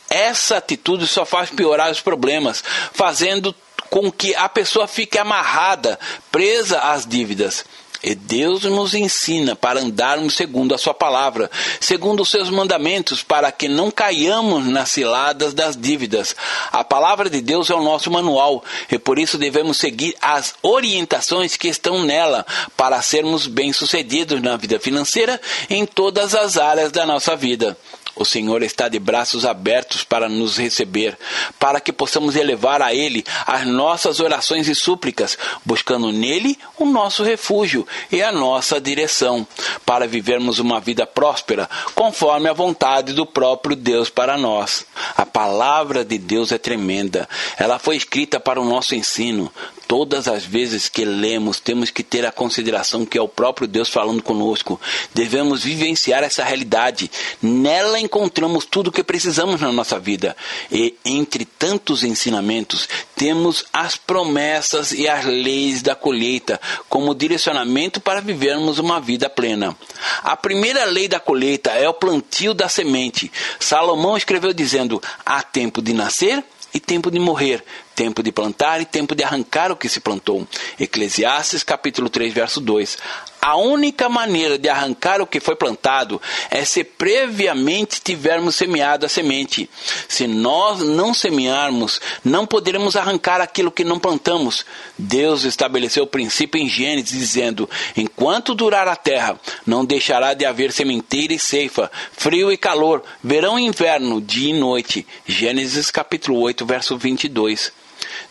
Essa 0.10 0.58
atitude 0.58 1.06
só 1.06 1.26
faz 1.26 1.50
piorar 1.50 1.92
os 1.92 2.00
problemas, 2.00 2.64
fazendo 2.94 3.54
com 3.90 4.10
que 4.10 4.34
a 4.36 4.48
pessoa 4.48 4.88
fique 4.88 5.18
amarrada, 5.18 6.00
presa 6.32 6.80
às 6.80 7.06
dívidas. 7.06 7.66
E 8.04 8.16
Deus 8.16 8.64
nos 8.64 8.96
ensina 8.96 9.56
para 9.56 9.80
andarmos 9.80 10.36
segundo 10.36 10.74
a 10.74 10.78
Sua 10.78 10.94
palavra, 10.94 11.52
segundo 11.80 12.22
os 12.22 12.30
seus 12.30 12.50
mandamentos, 12.50 13.22
para 13.22 13.52
que 13.52 13.68
não 13.68 13.92
caiamos 13.92 14.66
nas 14.66 14.90
ciladas 14.90 15.54
das 15.54 15.78
dívidas. 15.78 16.36
A 16.72 16.84
palavra 16.84 17.30
de 17.30 17.42
Deus 17.42 17.70
é 17.70 17.76
o 17.76 17.84
nosso 17.84 18.10
manual 18.10 18.64
e 18.92 18.98
por 18.98 19.20
isso 19.20 19.38
devemos 19.38 19.78
seguir 19.78 20.16
as 20.20 20.56
orientações 20.64 21.56
que 21.56 21.68
estão 21.68 22.04
nela 22.04 22.46
para 22.76 23.02
sermos 23.04 23.46
bem-sucedidos 23.46 24.42
na 24.42 24.58
vida 24.58 24.80
financeira 24.80 25.40
em 25.70 25.86
todas 25.86 26.34
as 26.34 26.58
áreas 26.58 26.92
da 26.92 27.06
nossa 27.06 27.36
vida. 27.36 27.78
O 28.22 28.26
Senhor 28.26 28.62
está 28.62 28.88
de 28.88 29.00
braços 29.00 29.48
abertos 29.48 30.04
para 30.04 30.30
nos 30.30 30.56
receber, 30.56 31.18
para 31.58 31.82
que 31.82 31.92
possamos 31.92 32.36
elevar 32.36 32.80
a 32.80 32.94
Ele 32.94 33.26
as 33.48 33.66
nossas 33.66 34.20
orações 34.20 34.68
e 34.68 34.76
súplicas, 34.76 35.36
buscando 35.66 36.12
nele 36.12 36.56
o 36.78 36.86
nosso 36.86 37.24
refúgio 37.24 37.88
e 38.12 38.22
a 38.22 38.32
nossa 38.32 38.80
direção, 38.80 39.46
para 39.88 40.08
vivermos 40.08 40.60
uma 40.60 40.80
vida 40.80 41.08
próspera, 41.08 41.68
conforme 41.96 42.48
a 42.48 42.54
vontade 42.54 43.12
do 43.12 43.26
próprio 43.26 43.76
Deus 43.76 44.12
para 44.12 44.38
nós. 44.38 44.86
A 45.18 45.26
palavra 45.26 46.06
de 46.06 46.20
Deus 46.20 46.52
é 46.52 46.60
tremenda, 46.60 47.28
ela 47.58 47.80
foi 47.80 47.96
escrita 47.96 48.40
para 48.40 48.62
o 48.62 48.66
nosso 48.66 48.94
ensino, 48.94 49.52
Todas 49.92 50.30
as 50.30 50.46
vezes 50.46 50.88
que 50.88 51.04
lemos, 51.04 51.60
temos 51.60 51.90
que 51.90 52.02
ter 52.02 52.26
a 52.26 52.32
consideração 52.32 53.06
que 53.06 53.18
é 53.18 53.22
o 53.22 53.28
próprio 53.28 53.68
Deus 53.68 53.90
falando 53.90 54.24
conosco. 54.24 54.80
Devemos 55.14 55.66
vivenciar 55.66 56.24
essa 56.24 56.46
realidade. 56.46 57.12
Nela 57.42 58.00
encontramos 58.00 58.64
tudo 58.64 58.88
o 58.88 58.92
que 58.94 59.04
precisamos 59.04 59.60
na 59.60 59.70
nossa 59.70 60.00
vida. 60.00 60.34
E 60.72 60.96
entre 61.04 61.44
tantos 61.44 62.06
ensinamentos, 62.06 62.88
temos 63.18 63.66
as 63.74 63.98
promessas 63.98 64.94
e 64.94 65.10
as 65.10 65.26
leis 65.26 65.82
da 65.82 65.94
colheita 65.94 66.62
como 66.88 67.14
direcionamento 67.14 68.00
para 68.00 68.22
vivermos 68.22 68.80
uma 68.80 69.02
vida 69.02 69.30
plena. 69.30 69.76
A 70.24 70.38
primeira 70.38 70.86
lei 70.86 71.10
da 71.10 71.20
colheita 71.20 71.72
é 71.72 71.90
o 71.90 71.94
plantio 71.94 72.54
da 72.54 72.70
semente. 72.70 73.30
Salomão 73.60 74.16
escreveu 74.16 74.54
dizendo: 74.54 75.04
há 75.26 75.44
tempo 75.44 75.82
de 75.82 75.92
nascer 75.92 76.42
e 76.74 76.80
tempo 76.80 77.12
de 77.12 77.20
morrer, 77.20 77.62
tempo 78.02 78.24
de 78.24 78.32
plantar 78.32 78.82
e 78.82 78.86
tempo 78.86 79.14
de 79.14 79.24
arrancar 79.24 79.72
o 79.72 79.76
que 79.76 79.88
se 79.88 80.00
plantou. 80.00 80.48
Eclesiastes 80.80 81.62
capítulo 81.62 82.10
3, 82.10 82.34
verso 82.34 82.60
2. 82.60 82.98
A 83.40 83.56
única 83.56 84.10
maneira 84.10 84.58
de 84.58 84.68
arrancar 84.68 85.22
o 85.22 85.28
que 85.28 85.40
foi 85.40 85.56
plantado 85.56 86.20
é 86.50 86.66
se 86.66 86.84
previamente 86.84 88.02
tivermos 88.02 88.56
semeado 88.56 89.06
a 89.06 89.10
semente. 89.10 89.70
Se 90.08 90.26
nós 90.26 90.80
não 90.80 91.14
semearmos, 91.14 92.02
não 92.26 92.48
poderemos 92.48 92.96
arrancar 92.96 93.40
aquilo 93.40 93.72
que 93.72 93.84
não 93.84 94.00
plantamos. 94.00 94.66
Deus 94.98 95.44
estabeleceu 95.44 96.04
o 96.04 96.08
princípio 96.08 96.60
em 96.60 96.68
Gênesis, 96.68 97.20
dizendo: 97.20 97.70
Enquanto 97.96 98.56
durar 98.56 98.88
a 98.88 98.96
terra, 98.96 99.40
não 99.64 99.86
deixará 99.86 100.34
de 100.34 100.44
haver 100.44 100.72
sementeira 100.72 101.34
e 101.34 101.40
ceifa, 101.40 101.92
frio 102.12 102.52
e 102.52 102.58
calor, 102.58 103.04
verão 103.24 103.60
e 103.60 103.64
inverno, 103.64 104.20
dia 104.20 104.50
e 104.50 104.60
noite. 104.60 105.06
Gênesis 105.28 105.92
capítulo 105.92 106.40
8, 106.40 106.66
verso 106.66 106.98
22. 106.98 107.81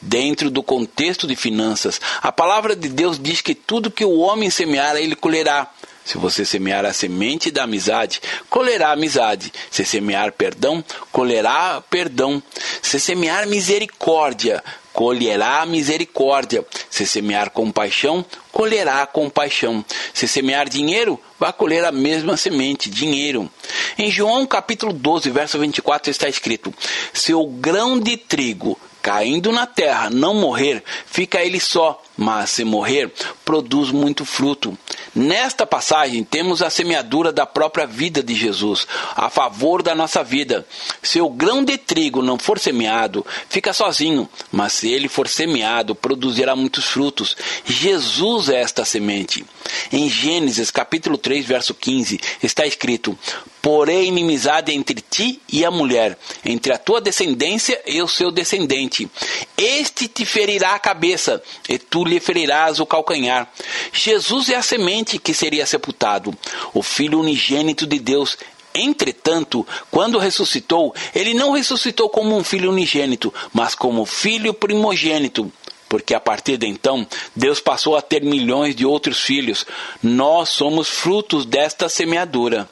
Dentro 0.02 0.50
do 0.50 0.62
contexto 0.62 1.26
de 1.26 1.36
finanças, 1.36 2.00
a 2.22 2.32
palavra 2.32 2.74
de 2.74 2.88
Deus 2.88 3.18
diz 3.18 3.42
que 3.42 3.54
tudo 3.54 3.90
que 3.90 4.04
o 4.04 4.18
homem 4.18 4.48
semear, 4.48 4.96
ele 4.96 5.14
colherá. 5.14 5.70
Se 6.04 6.16
você 6.16 6.44
semear 6.44 6.84
a 6.86 6.92
semente 6.92 7.50
da 7.50 7.64
amizade, 7.64 8.20
colherá 8.48 8.92
amizade. 8.92 9.52
Se 9.70 9.84
semear 9.84 10.32
perdão, 10.32 10.82
colherá 11.12 11.82
perdão. 11.90 12.42
Se 12.82 12.98
semear 12.98 13.46
misericórdia, 13.46 14.64
colherá 14.92 15.64
misericórdia. 15.66 16.64
Se 16.88 17.06
semear 17.06 17.50
compaixão, 17.50 18.24
colherá 18.50 19.06
compaixão. 19.06 19.84
Se 20.14 20.26
semear 20.26 20.68
dinheiro, 20.68 21.20
vai 21.38 21.52
colher 21.52 21.84
a 21.84 21.92
mesma 21.92 22.36
semente, 22.36 22.90
dinheiro. 22.90 23.50
Em 23.98 24.10
João 24.10 24.46
capítulo 24.46 24.92
12, 24.92 25.30
verso 25.30 25.58
24 25.58 26.10
está 26.10 26.28
escrito: 26.28 26.74
Se 27.12 27.34
o 27.34 27.46
grão 27.46 28.00
de 28.00 28.16
trigo 28.16 28.78
caindo 29.10 29.50
na 29.50 29.66
terra, 29.66 30.08
não 30.08 30.32
morrer, 30.34 30.84
fica 31.04 31.42
ele 31.42 31.58
só, 31.58 32.00
mas 32.16 32.50
se 32.50 32.62
morrer, 32.62 33.12
produz 33.44 33.90
muito 33.90 34.24
fruto. 34.24 34.78
Nesta 35.12 35.66
passagem 35.66 36.22
temos 36.22 36.62
a 36.62 36.70
semeadura 36.70 37.32
da 37.32 37.44
própria 37.44 37.88
vida 37.88 38.22
de 38.22 38.36
Jesus, 38.36 38.86
a 39.16 39.28
favor 39.28 39.82
da 39.82 39.96
nossa 39.96 40.22
vida. 40.22 40.64
Se 41.02 41.20
o 41.20 41.28
grão 41.28 41.64
de 41.64 41.76
trigo 41.76 42.22
não 42.22 42.38
for 42.38 42.60
semeado, 42.60 43.26
fica 43.48 43.72
sozinho, 43.72 44.28
mas 44.52 44.74
se 44.74 44.88
ele 44.88 45.08
for 45.08 45.26
semeado, 45.26 45.92
produzirá 45.96 46.54
muitos 46.54 46.84
frutos. 46.84 47.36
Jesus 47.64 48.48
é 48.48 48.60
esta 48.60 48.84
semente. 48.84 49.44
Em 49.90 50.08
Gênesis 50.08 50.70
capítulo 50.70 51.18
3, 51.18 51.44
verso 51.44 51.74
15, 51.74 52.20
está 52.44 52.64
escrito: 52.64 53.18
Porém, 53.62 54.08
inimizade 54.08 54.72
entre 54.72 55.02
ti 55.02 55.40
e 55.52 55.64
a 55.64 55.70
mulher, 55.70 56.18
entre 56.44 56.72
a 56.72 56.78
tua 56.78 57.00
descendência 57.00 57.80
e 57.86 58.00
o 58.00 58.08
seu 58.08 58.30
descendente. 58.30 59.10
Este 59.56 60.08
te 60.08 60.24
ferirá 60.24 60.74
a 60.74 60.78
cabeça, 60.78 61.42
e 61.68 61.78
tu 61.78 62.04
lhe 62.04 62.18
ferirás 62.18 62.80
o 62.80 62.86
calcanhar. 62.86 63.52
Jesus 63.92 64.48
é 64.48 64.56
a 64.56 64.62
semente 64.62 65.18
que 65.18 65.34
seria 65.34 65.66
sepultado, 65.66 66.34
o 66.72 66.82
Filho 66.82 67.20
unigênito 67.20 67.86
de 67.86 67.98
Deus. 67.98 68.38
Entretanto, 68.72 69.66
quando 69.90 70.16
ressuscitou, 70.16 70.94
ele 71.14 71.34
não 71.34 71.52
ressuscitou 71.52 72.08
como 72.08 72.36
um 72.36 72.44
filho 72.44 72.70
unigênito, 72.70 73.34
mas 73.52 73.74
como 73.74 74.06
filho 74.06 74.54
primogênito 74.54 75.52
porque 75.88 76.14
a 76.14 76.20
partir 76.20 76.56
de 76.56 76.68
então 76.68 77.04
Deus 77.34 77.58
passou 77.58 77.96
a 77.96 78.00
ter 78.00 78.22
milhões 78.22 78.76
de 78.76 78.86
outros 78.86 79.18
filhos. 79.18 79.66
Nós 80.00 80.50
somos 80.50 80.88
frutos 80.88 81.44
desta 81.44 81.88
semeadura 81.88 82.70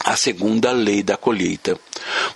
a 0.00 0.16
segunda 0.16 0.72
lei 0.72 1.02
da 1.02 1.16
colheita. 1.16 1.78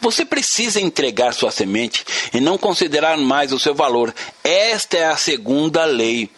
Você 0.01 0.25
precisa 0.25 0.81
entregar 0.81 1.35
sua 1.35 1.51
semente 1.51 2.05
e 2.33 2.41
não 2.41 2.57
considerar 2.57 3.17
mais 3.19 3.53
o 3.53 3.59
seu 3.59 3.75
valor. 3.75 4.15
Esta 4.43 4.97
é 4.97 5.07
a 5.07 5.17
segunda 5.17 5.85
lei. 5.85 6.31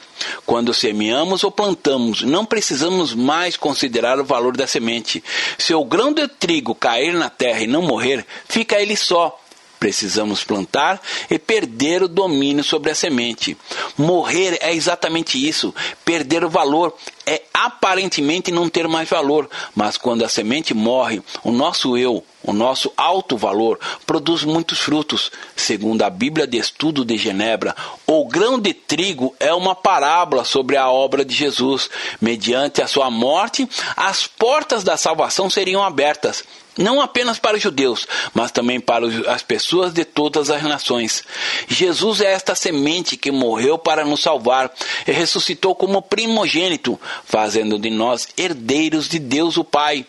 Quando 0.45 0.75
semeamos 0.75 1.45
ou 1.45 1.50
plantamos, 1.50 2.23
não 2.23 2.45
precisamos 2.45 3.15
mais 3.15 3.57
considerar 3.57 4.19
o 4.19 4.25
valor 4.25 4.57
da 4.57 4.67
semente. 4.67 5.23
Se 5.57 5.73
o 5.75 5.85
grão 5.85 6.12
de 6.12 6.27
trigo 6.29 6.75
cair 6.75 7.15
na 7.15 7.31
terra 7.31 7.61
e 7.61 7.67
não 7.67 7.83
morrer, 7.83 8.27
fica 8.47 8.81
ele 8.81 8.97
só. 8.97 9.39
Precisamos 9.79 10.45
plantar 10.45 11.00
e 11.31 11.39
perder 11.39 12.03
o 12.03 12.09
domínio 12.09 12.62
sobre 12.62 12.91
a 12.91 12.95
semente. 12.95 13.57
Morrer 13.97 14.59
é 14.61 14.75
exatamente 14.75 15.39
isso, 15.49 15.75
perder 16.05 16.45
o 16.45 16.50
valor 16.50 16.95
é 17.27 17.43
aparentemente 17.53 18.50
não 18.50 18.69
ter 18.69 18.89
mais 18.89 19.09
valor, 19.09 19.49
mas 19.75 19.97
quando 19.97 20.25
a 20.25 20.29
semente 20.29 20.73
morre, 20.75 21.23
o 21.45 21.53
nosso 21.53 21.97
eu, 21.97 22.25
o 22.43 22.53
nosso 22.53 22.93
alto 22.97 23.37
valor, 23.37 23.79
produz 24.07 24.45
muitos 24.45 24.79
frutos. 24.79 25.31
Segundo 25.55 26.03
a 26.03 26.11
Bíblia 26.11 26.47
de 26.47 26.57
Estudo 26.57 27.05
de 27.05 27.17
Genebra, 27.19 27.77
o 28.07 28.27
grão 28.27 28.59
de 28.59 28.73
trigo 28.73 29.35
é 29.39 29.53
uma 29.53 29.75
parábola 29.75 30.45
sobre 30.45 30.77
a 30.77 30.89
obra 30.89 31.25
de 31.25 31.35
Jesus. 31.35 31.91
Mediante 32.21 32.83
a 32.83 32.87
sua 32.87 33.11
morte, 33.11 33.69
as 33.97 34.27
portas 34.27 34.83
da 34.83 34.97
salvação 34.97 35.50
seriam 35.50 35.85
abertas 35.85 36.45
não 36.81 37.00
apenas 37.00 37.39
para 37.39 37.57
os 37.57 37.62
judeus, 37.62 38.07
mas 38.33 38.50
também 38.50 38.81
para 38.81 39.07
as 39.29 39.43
pessoas 39.43 39.93
de 39.93 40.05
todas 40.05 40.50
as 40.50 40.62
nações. 40.62 41.23
Jesus 41.69 42.21
é 42.21 42.33
esta 42.33 42.55
semente 42.55 43.17
que 43.17 43.31
morreu 43.31 43.77
para 43.77 44.05
nos 44.05 44.21
salvar 44.21 44.73
e 45.07 45.12
ressuscitou 45.12 45.75
como 45.75 46.00
primogênito, 46.00 46.99
fazendo 47.25 47.79
de 47.79 47.91
nós 47.91 48.29
herdeiros 48.37 49.09
de 49.09 49.19
Deus 49.19 49.57
o 49.57 49.65
Pai. 49.65 50.07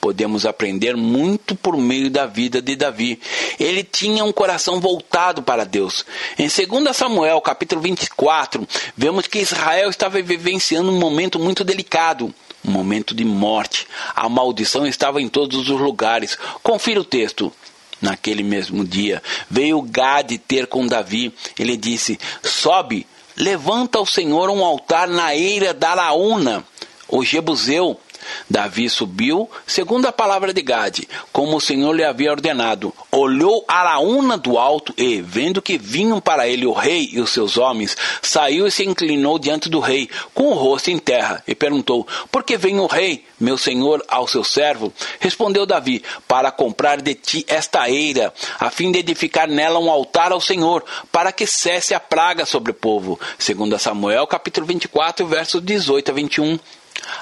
Podemos 0.00 0.46
aprender 0.46 0.96
muito 0.96 1.56
por 1.56 1.76
meio 1.76 2.08
da 2.10 2.26
vida 2.26 2.62
de 2.62 2.76
Davi. 2.76 3.18
Ele 3.58 3.82
tinha 3.82 4.24
um 4.24 4.32
coração 4.32 4.80
voltado 4.80 5.42
para 5.42 5.64
Deus. 5.64 6.04
Em 6.38 6.46
2 6.46 6.96
Samuel, 6.96 7.40
capítulo 7.40 7.80
24, 7.80 8.66
vemos 8.96 9.26
que 9.26 9.40
Israel 9.40 9.90
estava 9.90 10.22
vivenciando 10.22 10.92
um 10.92 10.98
momento 10.98 11.38
muito 11.38 11.64
delicado 11.64 12.32
um 12.66 12.70
momento 12.70 13.14
de 13.14 13.24
morte. 13.24 13.86
A 14.14 14.28
maldição 14.28 14.86
estava 14.86 15.22
em 15.22 15.28
todos 15.28 15.70
os 15.70 15.80
lugares. 15.80 16.36
Confira 16.62 17.00
o 17.00 17.04
texto. 17.04 17.52
Naquele 18.00 18.42
mesmo 18.42 18.84
dia, 18.84 19.22
veio 19.48 19.80
Gade 19.80 20.36
ter 20.36 20.66
com 20.66 20.86
Davi. 20.86 21.32
Ele 21.58 21.78
disse: 21.78 22.18
Sobe, 22.42 23.06
levanta 23.36 23.98
ao 23.98 24.06
Senhor 24.06 24.48
um 24.50 24.64
altar 24.64 25.06
na 25.08 25.34
eira 25.34 25.74
da 25.74 25.90
Araúna, 25.90 26.64
o 27.08 27.24
Jebuseu, 27.24 28.00
Davi 28.48 28.88
subiu, 28.88 29.50
segundo 29.66 30.06
a 30.06 30.12
palavra 30.12 30.52
de 30.52 30.62
Gade, 30.62 31.08
como 31.32 31.56
o 31.56 31.60
Senhor 31.60 31.92
lhe 31.92 32.04
havia 32.04 32.30
ordenado. 32.30 32.92
Olhou 33.10 33.64
Araúna 33.66 34.36
do 34.36 34.58
alto 34.58 34.94
e, 34.96 35.20
vendo 35.20 35.62
que 35.62 35.78
vinham 35.78 36.20
para 36.20 36.46
ele 36.46 36.66
o 36.66 36.72
rei 36.72 37.08
e 37.12 37.20
os 37.20 37.30
seus 37.30 37.56
homens, 37.56 37.96
saiu 38.22 38.66
e 38.66 38.70
se 38.70 38.84
inclinou 38.84 39.38
diante 39.38 39.68
do 39.68 39.80
rei, 39.80 40.08
com 40.34 40.50
o 40.50 40.54
rosto 40.54 40.90
em 40.90 40.98
terra, 40.98 41.42
e 41.46 41.54
perguntou: 41.54 42.06
Por 42.30 42.42
que 42.42 42.56
vem 42.56 42.78
o 42.78 42.86
rei, 42.86 43.24
meu 43.38 43.58
senhor, 43.58 44.04
ao 44.08 44.26
seu 44.26 44.44
servo? 44.44 44.92
Respondeu 45.20 45.66
Davi: 45.66 46.02
Para 46.26 46.50
comprar 46.50 47.00
de 47.00 47.14
ti 47.14 47.44
esta 47.48 47.88
eira, 47.88 48.32
a 48.58 48.70
fim 48.70 48.90
de 48.92 48.98
edificar 48.98 49.48
nela 49.48 49.78
um 49.78 49.90
altar 49.90 50.32
ao 50.32 50.40
Senhor, 50.40 50.84
para 51.10 51.32
que 51.32 51.46
cesse 51.46 51.94
a 51.94 52.00
praga 52.00 52.44
sobre 52.44 52.70
o 52.70 52.74
povo. 52.74 53.18
Segundo 53.38 53.78
Samuel, 53.78 54.26
capítulo 54.26 54.66
24, 54.66 55.26
versos 55.26 55.62
18 55.62 56.10
a 56.10 56.14
21. 56.14 56.58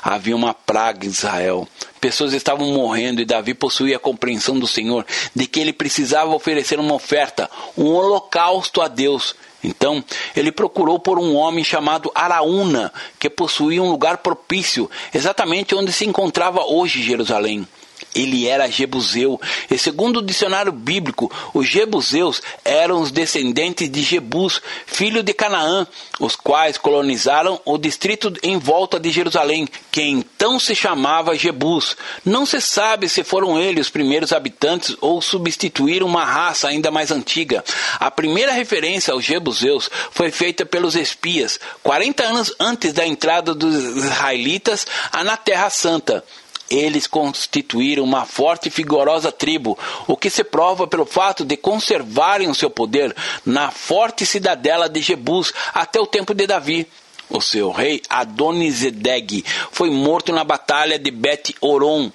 Havia 0.02 0.36
uma 0.36 0.54
praga 0.54 1.06
em 1.06 1.10
Israel. 1.10 1.68
Pessoas 2.00 2.32
estavam 2.32 2.68
morrendo 2.72 3.20
e 3.20 3.24
Davi 3.24 3.54
possuía 3.54 3.96
a 3.96 4.00
compreensão 4.00 4.58
do 4.58 4.66
Senhor 4.66 5.06
de 5.34 5.46
que 5.46 5.60
ele 5.60 5.72
precisava 5.72 6.34
oferecer 6.34 6.78
uma 6.78 6.94
oferta, 6.94 7.50
um 7.76 7.86
holocausto 7.86 8.80
a 8.80 8.88
Deus. 8.88 9.34
Então, 9.62 10.04
ele 10.36 10.52
procurou 10.52 10.98
por 10.98 11.18
um 11.18 11.34
homem 11.34 11.64
chamado 11.64 12.12
Araúna, 12.14 12.92
que 13.18 13.30
possuía 13.30 13.82
um 13.82 13.90
lugar 13.90 14.18
propício, 14.18 14.90
exatamente 15.12 15.74
onde 15.74 15.92
se 15.92 16.04
encontrava 16.04 16.62
hoje 16.64 17.02
Jerusalém 17.02 17.66
ele 18.14 18.48
era 18.48 18.70
jebuseu. 18.70 19.40
E 19.70 19.78
segundo 19.78 20.18
o 20.18 20.22
dicionário 20.22 20.72
bíblico, 20.72 21.30
os 21.52 21.68
jebuseus 21.68 22.42
eram 22.64 23.00
os 23.00 23.10
descendentes 23.10 23.88
de 23.88 24.02
Jebus, 24.02 24.60
filho 24.86 25.22
de 25.22 25.32
Canaã, 25.32 25.86
os 26.18 26.34
quais 26.34 26.78
colonizaram 26.78 27.60
o 27.64 27.78
distrito 27.78 28.32
em 28.42 28.58
volta 28.58 28.98
de 28.98 29.10
Jerusalém, 29.10 29.68
que 29.90 30.02
então 30.02 30.58
se 30.58 30.74
chamava 30.74 31.36
Jebus. 31.36 31.96
Não 32.24 32.44
se 32.44 32.60
sabe 32.60 33.08
se 33.08 33.22
foram 33.22 33.58
eles 33.58 33.84
os 33.84 33.90
primeiros 33.90 34.32
habitantes 34.32 34.96
ou 35.00 35.20
substituíram 35.20 36.06
uma 36.06 36.24
raça 36.24 36.68
ainda 36.68 36.90
mais 36.90 37.10
antiga. 37.10 37.62
A 38.00 38.10
primeira 38.10 38.52
referência 38.52 39.12
aos 39.12 39.24
jebuseus 39.24 39.90
foi 40.10 40.30
feita 40.30 40.64
pelos 40.64 40.96
espias, 40.96 41.60
40 41.82 42.22
anos 42.22 42.54
antes 42.58 42.92
da 42.92 43.06
entrada 43.06 43.54
dos 43.54 43.74
israelitas 43.74 44.86
na 45.24 45.36
Terra 45.36 45.70
Santa. 45.70 46.24
Eles 46.70 47.06
constituíram 47.06 48.02
uma 48.02 48.24
forte 48.24 48.66
e 48.66 48.70
vigorosa 48.70 49.30
tribo, 49.30 49.78
o 50.06 50.16
que 50.16 50.30
se 50.30 50.42
prova 50.42 50.86
pelo 50.86 51.04
fato 51.04 51.44
de 51.44 51.56
conservarem 51.56 52.48
o 52.48 52.54
seu 52.54 52.70
poder 52.70 53.14
na 53.44 53.70
forte 53.70 54.24
cidadela 54.24 54.88
de 54.88 55.00
Jebus 55.00 55.52
até 55.72 56.00
o 56.00 56.06
tempo 56.06 56.34
de 56.34 56.46
Davi. 56.46 56.86
O 57.28 57.40
seu 57.40 57.70
rei 57.70 58.02
Adonizedeg 58.08 59.44
foi 59.70 59.90
morto 59.90 60.32
na 60.32 60.44
batalha 60.44 60.98
de 60.98 61.10
Bet-Oron, 61.10 62.10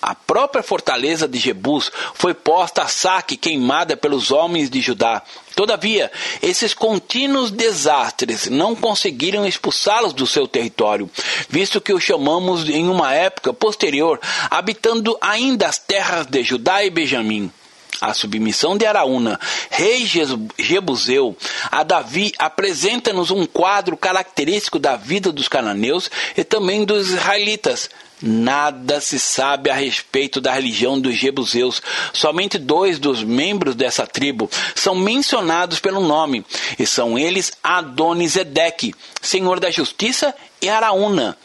a 0.00 0.14
própria 0.14 0.62
fortaleza 0.62 1.26
de 1.26 1.38
Jebus 1.38 1.90
foi 2.14 2.32
posta 2.34 2.82
a 2.82 2.88
saque 2.88 3.36
queimada 3.36 3.96
pelos 3.96 4.30
homens 4.30 4.70
de 4.70 4.80
Judá. 4.80 5.22
Todavia, 5.56 6.10
esses 6.40 6.72
contínuos 6.72 7.50
desastres 7.50 8.46
não 8.48 8.76
conseguiram 8.76 9.46
expulsá-los 9.46 10.12
do 10.12 10.26
seu 10.26 10.46
território, 10.46 11.10
visto 11.48 11.80
que 11.80 11.92
o 11.92 12.00
chamamos 12.00 12.68
em 12.68 12.88
uma 12.88 13.12
época 13.12 13.52
posterior, 13.52 14.20
habitando 14.48 15.18
ainda 15.20 15.66
as 15.66 15.78
terras 15.78 16.26
de 16.26 16.42
Judá 16.44 16.84
e 16.84 16.90
Benjamim. 16.90 17.50
A 18.00 18.14
submissão 18.14 18.76
de 18.76 18.86
Araúna, 18.86 19.40
rei 19.70 20.06
Jebuseu, 20.56 21.36
a 21.70 21.82
Davi 21.82 22.32
apresenta-nos 22.38 23.30
um 23.30 23.44
quadro 23.44 23.96
característico 23.96 24.78
da 24.78 24.94
vida 24.94 25.32
dos 25.32 25.48
cananeus 25.48 26.08
e 26.36 26.44
também 26.44 26.84
dos 26.84 27.10
israelitas. 27.10 27.90
Nada 28.20 29.00
se 29.00 29.18
sabe 29.18 29.70
a 29.70 29.74
respeito 29.74 30.40
da 30.40 30.52
religião 30.52 31.00
dos 31.00 31.14
Jebuseus. 31.14 31.80
Somente 32.12 32.58
dois 32.58 32.98
dos 32.98 33.22
membros 33.22 33.74
dessa 33.74 34.06
tribo 34.06 34.50
são 34.74 34.94
mencionados 34.94 35.78
pelo 35.78 36.00
nome, 36.00 36.44
e 36.78 36.86
são 36.86 37.18
eles 37.18 37.52
Adonisedeque, 37.62 38.94
senhor 39.22 39.60
da 39.60 39.70
justiça, 39.70 40.34
e 40.60 40.68
Araúna. 40.68 41.36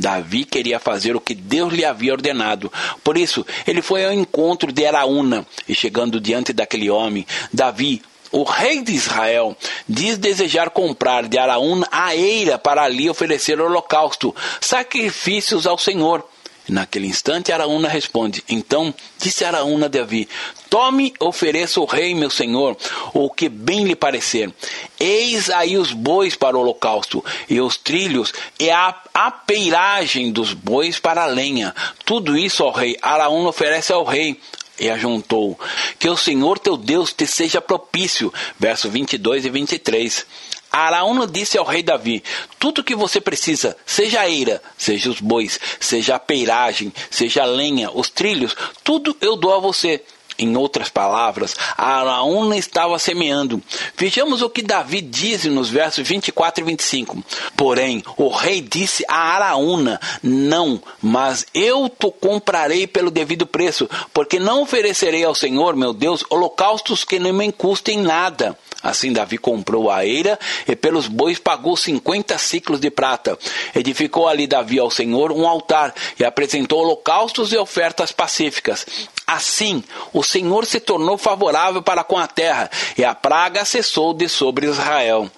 Davi 0.00 0.44
queria 0.44 0.80
fazer 0.80 1.14
o 1.14 1.20
que 1.20 1.34
Deus 1.34 1.72
lhe 1.72 1.84
havia 1.84 2.12
ordenado. 2.12 2.72
Por 3.04 3.18
isso, 3.18 3.46
ele 3.66 3.82
foi 3.82 4.04
ao 4.04 4.12
encontro 4.12 4.72
de 4.72 4.86
Araúna, 4.86 5.46
e 5.68 5.74
chegando 5.74 6.18
diante 6.18 6.52
daquele 6.52 6.88
homem, 6.88 7.26
Davi 7.52 8.02
o 8.32 8.44
rei 8.44 8.80
de 8.80 8.92
Israel 8.92 9.56
diz 9.88 10.16
desejar 10.16 10.70
comprar 10.70 11.26
de 11.26 11.36
Araúna 11.36 11.86
a 11.90 12.14
eira 12.14 12.58
para 12.58 12.82
ali 12.82 13.10
oferecer 13.10 13.60
holocausto, 13.60 14.34
sacrifícios 14.60 15.66
ao 15.66 15.76
Senhor. 15.76 16.24
Naquele 16.70 17.08
instante, 17.08 17.50
Araúna 17.50 17.88
responde: 17.88 18.44
Então 18.48 18.94
disse 19.18 19.44
Araúna 19.44 19.86
a 19.86 19.88
Davi: 19.88 20.28
Tome, 20.68 21.12
ofereça 21.18 21.80
o 21.80 21.84
rei, 21.84 22.14
meu 22.14 22.30
senhor, 22.30 22.76
o 23.12 23.28
que 23.28 23.48
bem 23.48 23.84
lhe 23.84 23.96
parecer. 23.96 24.54
Eis 24.98 25.50
aí 25.50 25.76
os 25.76 25.92
bois 25.92 26.36
para 26.36 26.56
o 26.56 26.60
holocausto, 26.60 27.24
e 27.48 27.60
os 27.60 27.76
trilhos, 27.76 28.32
e 28.56 28.70
a 28.70 28.94
apeiragem 29.12 30.30
dos 30.30 30.52
bois 30.52 31.00
para 31.00 31.24
a 31.24 31.26
lenha. 31.26 31.74
Tudo 32.04 32.38
isso 32.38 32.62
ao 32.62 32.70
rei. 32.70 32.96
Araúna 33.02 33.48
oferece 33.48 33.92
ao 33.92 34.04
rei 34.04 34.40
e 34.78 34.88
ajuntou: 34.88 35.58
Que 35.98 36.08
o 36.08 36.16
Senhor 36.16 36.56
teu 36.56 36.76
Deus 36.76 37.12
te 37.12 37.26
seja 37.26 37.60
propício. 37.60 38.32
Verso 38.58 38.88
22 38.88 39.44
e 39.44 39.50
23. 39.50 40.24
Araúna 40.72 41.26
disse 41.26 41.58
ao 41.58 41.64
rei 41.64 41.82
Davi: 41.82 42.22
Tudo 42.58 42.84
que 42.84 42.94
você 42.94 43.20
precisa, 43.20 43.76
seja 43.84 44.20
a 44.20 44.28
eira, 44.28 44.62
seja 44.76 45.10
os 45.10 45.20
bois, 45.20 45.58
seja 45.80 46.16
a 46.16 46.18
peiragem, 46.18 46.92
seja 47.10 47.42
a 47.42 47.46
lenha, 47.46 47.90
os 47.92 48.08
trilhos, 48.08 48.56
tudo 48.84 49.16
eu 49.20 49.36
dou 49.36 49.54
a 49.54 49.58
você. 49.58 50.02
Em 50.38 50.56
outras 50.56 50.88
palavras, 50.88 51.54
Araúna 51.76 52.56
estava 52.56 52.98
semeando. 52.98 53.62
Vejamos 53.94 54.40
o 54.40 54.48
que 54.48 54.62
Davi 54.62 55.02
diz 55.02 55.44
nos 55.44 55.68
versos 55.68 56.08
24 56.08 56.64
e 56.64 56.66
25. 56.66 57.22
Porém, 57.54 58.02
o 58.16 58.28
rei 58.30 58.62
disse 58.62 59.04
a 59.06 59.34
Araúna: 59.34 60.00
Não, 60.22 60.82
mas 61.02 61.44
eu 61.52 61.90
te 61.90 62.10
comprarei 62.18 62.86
pelo 62.86 63.10
devido 63.10 63.46
preço, 63.46 63.86
porque 64.14 64.38
não 64.38 64.62
oferecerei 64.62 65.24
ao 65.24 65.34
Senhor, 65.34 65.76
meu 65.76 65.92
Deus, 65.92 66.24
holocaustos 66.30 67.04
que 67.04 67.18
não 67.18 67.34
me 67.34 67.52
custem 67.52 67.98
nada. 67.98 68.56
Assim 68.82 69.12
Davi 69.12 69.36
comprou 69.36 69.90
a 69.90 70.06
eira 70.06 70.38
e 70.66 70.74
pelos 70.74 71.06
bois 71.06 71.38
pagou 71.38 71.76
cinquenta 71.76 72.38
ciclos 72.38 72.80
de 72.80 72.90
prata. 72.90 73.38
Edificou 73.74 74.26
ali 74.26 74.46
Davi 74.46 74.78
ao 74.78 74.90
Senhor 74.90 75.32
um 75.32 75.46
altar 75.46 75.94
e 76.18 76.24
apresentou 76.24 76.80
holocaustos 76.80 77.52
e 77.52 77.58
ofertas 77.58 78.10
pacíficas. 78.12 78.86
Assim, 79.26 79.84
o 80.12 80.22
Senhor 80.22 80.64
se 80.64 80.80
tornou 80.80 81.18
favorável 81.18 81.82
para 81.82 82.02
com 82.02 82.18
a 82.18 82.26
terra 82.26 82.70
e 82.96 83.04
a 83.04 83.14
praga 83.14 83.64
cessou 83.64 84.14
de 84.14 84.28
sobre 84.28 84.66
Israel 84.66 85.30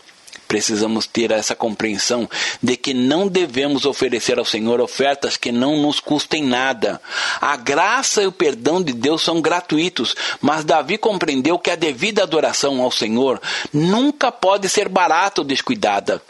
precisamos 0.53 1.07
ter 1.07 1.31
essa 1.31 1.57
compreensão 1.57 2.29
de 2.63 2.77
que 2.77 2.93
não 2.93 3.27
devemos 3.27 3.87
oferecer 3.87 4.39
ao 4.39 4.45
Senhor 4.45 4.83
ofertas 4.83 5.35
que 5.35 5.51
não 5.51 5.79
nos 5.81 5.99
custem 5.99 6.45
nada. 6.45 7.01
A 7.41 7.57
graça 7.57 8.23
e 8.23 8.27
o 8.27 8.33
perdão 8.33 8.83
de 8.83 8.93
Deus 8.93 9.23
são 9.23 9.41
gratuitos, 9.41 10.15
mas 10.43 10.63
Davi 10.63 10.99
compreendeu 10.99 11.59
que 11.59 11.71
a 11.71 11.75
devida 11.75 12.23
adoração 12.23 12.83
ao 12.83 12.91
Senhor 12.91 13.41
nunca 13.73 14.31
pode 14.31 14.69
ser 14.69 14.91
barata 14.91 15.41
ou 15.41 15.47
descuidada. 15.47 16.23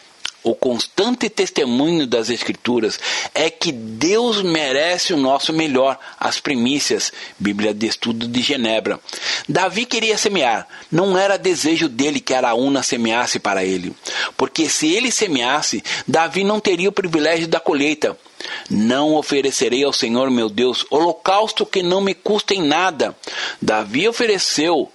O 0.45 0.57
constante 0.57 1.31
testemunho 1.31 2.05
das 2.05 2.29
Escrituras 2.29 2.99
é 3.33 3.49
que 3.49 3.71
Deus 3.71 4.43
merece 4.43 5.15
o 5.15 5.17
nosso 5.17 5.53
melhor, 5.53 5.97
as 6.19 6.41
primícias, 6.41 7.13
Bíblia 7.39 7.73
de 7.73 7.87
Estudo 7.87 8.27
de 8.27 8.43
Genebra. 8.43 8.99
Davi 9.49 9.87
queria 9.87 10.19
semear, 10.19 10.67
não 10.91 11.17
era 11.17 11.37
desejo 11.37 11.89
dele 11.89 12.19
que 12.19 12.35
Araúna 12.35 12.83
semeasse 12.83 13.39
para 13.39 13.65
ele, 13.65 13.95
porque 14.37 14.69
se 14.69 14.93
ele 14.93 15.13
semeasse, 15.13 15.83
Davi 16.09 16.43
não 16.43 16.59
teria 16.59 16.89
o 16.89 16.93
privilégio 16.93 17.47
da 17.47 17.61
colheita. 17.61 18.19
Não 18.69 19.15
oferecerei 19.15 19.85
ao 19.85 19.93
Senhor 19.93 20.29
meu 20.29 20.49
Deus 20.49 20.85
holocausto 20.91 21.65
que 21.65 21.81
não 21.81 22.01
me 22.01 22.13
custe 22.13 22.55
em 22.55 22.63
nada. 22.63 23.17
Davi 23.61 24.09
ofereceu 24.09 24.91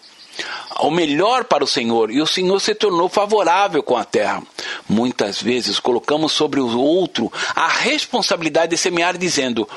o 0.79 0.91
melhor 0.91 1.45
para 1.45 1.63
o 1.63 1.67
Senhor 1.67 2.11
e 2.11 2.21
o 2.21 2.27
Senhor 2.27 2.59
se 2.59 2.75
tornou 2.75 3.09
favorável 3.09 3.81
com 3.81 3.95
a 3.95 4.03
terra. 4.03 4.43
Muitas 4.87 5.41
vezes 5.41 5.79
colocamos 5.79 6.31
sobre 6.31 6.59
o 6.59 6.79
outro 6.79 7.31
a 7.55 7.67
responsabilidade 7.67 8.71
de 8.71 8.77
semear, 8.77 9.17
dizendo: 9.17 9.67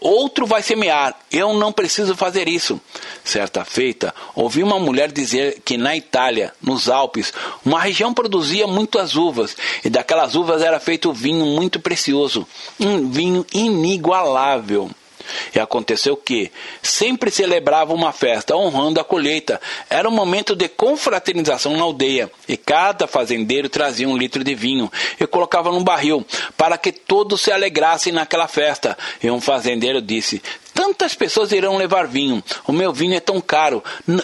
outro 0.00 0.46
vai 0.46 0.62
semear, 0.62 1.14
eu 1.30 1.52
não 1.54 1.72
preciso 1.72 2.14
fazer 2.16 2.48
isso. 2.48 2.80
Certa 3.24 3.64
feita, 3.64 4.14
ouvi 4.34 4.62
uma 4.62 4.78
mulher 4.78 5.12
dizer 5.12 5.60
que 5.64 5.76
na 5.76 5.96
Itália, 5.96 6.52
nos 6.62 6.88
Alpes, 6.88 7.32
uma 7.64 7.80
região 7.80 8.14
produzia 8.14 8.66
muitas 8.66 9.14
uvas 9.14 9.56
e 9.84 9.90
daquelas 9.90 10.34
uvas 10.34 10.62
era 10.62 10.80
feito 10.80 11.12
vinho 11.12 11.44
muito 11.44 11.80
precioso, 11.80 12.46
um 12.80 13.10
vinho 13.10 13.44
inigualável. 13.52 14.90
E 15.54 15.60
aconteceu 15.60 16.16
que 16.16 16.50
sempre 16.82 17.30
celebrava 17.30 17.92
uma 17.92 18.12
festa 18.12 18.56
honrando 18.56 19.00
a 19.00 19.04
colheita. 19.04 19.60
Era 19.88 20.08
um 20.08 20.12
momento 20.12 20.54
de 20.54 20.68
confraternização 20.68 21.76
na 21.76 21.82
aldeia, 21.82 22.30
e 22.48 22.56
cada 22.56 23.06
fazendeiro 23.06 23.68
trazia 23.68 24.08
um 24.08 24.16
litro 24.16 24.42
de 24.42 24.54
vinho 24.54 24.90
e 25.20 25.26
colocava 25.26 25.70
num 25.70 25.82
barril, 25.82 26.24
para 26.56 26.78
que 26.78 26.92
todos 26.92 27.40
se 27.40 27.50
alegrassem 27.50 28.12
naquela 28.12 28.48
festa. 28.48 28.96
E 29.22 29.30
um 29.30 29.40
fazendeiro 29.40 30.00
disse: 30.00 30.42
Tantas 30.86 31.16
pessoas 31.16 31.50
irão 31.50 31.76
levar 31.76 32.06
vinho. 32.06 32.40
O 32.64 32.70
meu 32.70 32.92
vinho 32.92 33.16
é 33.16 33.18
tão 33.18 33.40
caro, 33.40 33.82